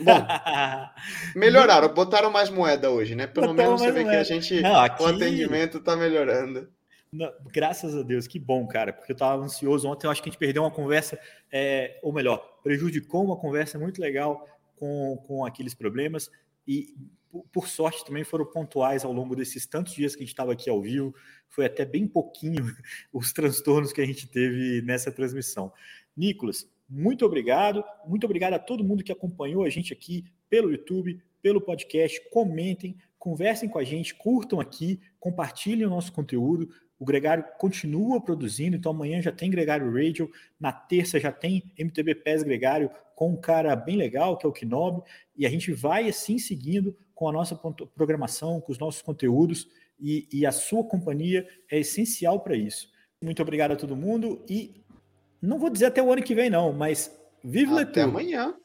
Bom, 0.00 0.26
melhoraram, 1.36 1.92
botaram 1.92 2.30
mais 2.30 2.48
moeda 2.48 2.90
hoje, 2.90 3.14
né? 3.14 3.26
Pelo 3.26 3.48
botaram 3.48 3.70
menos 3.70 3.82
você 3.82 3.92
vê 3.92 4.04
moeda. 4.04 4.10
que 4.10 4.16
a 4.16 4.24
gente. 4.24 4.60
Não, 4.60 4.76
aqui... 4.76 5.02
O 5.02 5.06
atendimento 5.06 5.80
tá 5.80 5.96
melhorando. 5.96 6.68
Não, 7.12 7.30
graças 7.52 7.94
a 7.94 8.02
Deus, 8.02 8.26
que 8.26 8.38
bom, 8.38 8.66
cara, 8.66 8.92
porque 8.92 9.12
eu 9.12 9.16
tava 9.16 9.42
ansioso 9.42 9.86
ontem. 9.86 10.06
Eu 10.06 10.10
acho 10.10 10.22
que 10.22 10.30
a 10.30 10.32
gente 10.32 10.38
perdeu 10.38 10.62
uma 10.62 10.70
conversa, 10.70 11.18
é, 11.52 11.98
ou 12.02 12.12
melhor, 12.12 12.38
prejudicou 12.62 13.22
uma 13.22 13.36
conversa 13.36 13.78
muito 13.78 14.00
legal 14.00 14.48
com, 14.76 15.22
com 15.26 15.44
aqueles 15.44 15.74
problemas. 15.74 16.30
E 16.66 16.94
por 17.52 17.68
sorte, 17.68 18.04
também 18.04 18.24
foram 18.24 18.44
pontuais 18.44 19.04
ao 19.04 19.12
longo 19.12 19.34
desses 19.34 19.66
tantos 19.66 19.94
dias 19.94 20.14
que 20.14 20.22
a 20.22 20.24
gente 20.24 20.32
estava 20.32 20.52
aqui 20.52 20.68
ao 20.68 20.80
vivo. 20.80 21.14
Foi 21.48 21.64
até 21.64 21.84
bem 21.84 22.06
pouquinho 22.06 22.64
os 23.12 23.32
transtornos 23.32 23.92
que 23.92 24.00
a 24.00 24.06
gente 24.06 24.26
teve 24.28 24.82
nessa 24.82 25.10
transmissão. 25.10 25.72
Nicolas, 26.16 26.68
muito 26.88 27.24
obrigado. 27.24 27.82
Muito 28.06 28.24
obrigado 28.24 28.52
a 28.54 28.58
todo 28.58 28.84
mundo 28.84 29.02
que 29.02 29.12
acompanhou 29.12 29.64
a 29.64 29.70
gente 29.70 29.92
aqui 29.92 30.24
pelo 30.50 30.70
YouTube, 30.70 31.22
pelo 31.40 31.60
podcast. 31.60 32.20
Comentem, 32.30 32.96
conversem 33.18 33.68
com 33.68 33.78
a 33.78 33.84
gente, 33.84 34.14
curtam 34.14 34.60
aqui, 34.60 35.00
compartilhem 35.18 35.86
o 35.86 35.90
nosso 35.90 36.12
conteúdo. 36.12 36.68
O 36.98 37.04
Gregário 37.04 37.44
continua 37.58 38.20
produzindo, 38.20 38.76
então 38.76 38.92
amanhã 38.92 39.20
já 39.20 39.32
tem 39.32 39.50
Gregário 39.50 39.92
Radio, 39.92 40.30
na 40.60 40.70
terça 40.70 41.18
já 41.18 41.32
tem 41.32 41.72
MTB 41.76 42.14
PES 42.16 42.42
Gregário 42.44 42.90
com 43.16 43.30
um 43.30 43.40
cara 43.40 43.74
bem 43.74 43.96
legal, 43.96 44.36
que 44.36 44.44
é 44.44 44.48
o 44.48 44.52
Kinob, 44.52 45.02
e 45.36 45.46
a 45.46 45.50
gente 45.50 45.72
vai 45.72 46.08
assim 46.08 46.38
seguindo 46.38 46.96
com 47.22 47.28
a 47.28 47.32
nossa 47.32 47.54
programação, 47.94 48.60
com 48.60 48.72
os 48.72 48.80
nossos 48.80 49.00
conteúdos, 49.00 49.68
e, 50.00 50.26
e 50.32 50.44
a 50.44 50.50
sua 50.50 50.82
companhia 50.82 51.46
é 51.70 51.78
essencial 51.78 52.40
para 52.40 52.56
isso. 52.56 52.88
Muito 53.22 53.40
obrigado 53.40 53.70
a 53.70 53.76
todo 53.76 53.94
mundo 53.94 54.44
e 54.50 54.84
não 55.40 55.56
vou 55.56 55.70
dizer 55.70 55.86
até 55.86 56.02
o 56.02 56.12
ano 56.12 56.20
que 56.20 56.34
vem, 56.34 56.50
não, 56.50 56.72
mas 56.72 57.16
vive 57.44 57.72
Até 57.78 58.02
amanhã. 58.02 58.56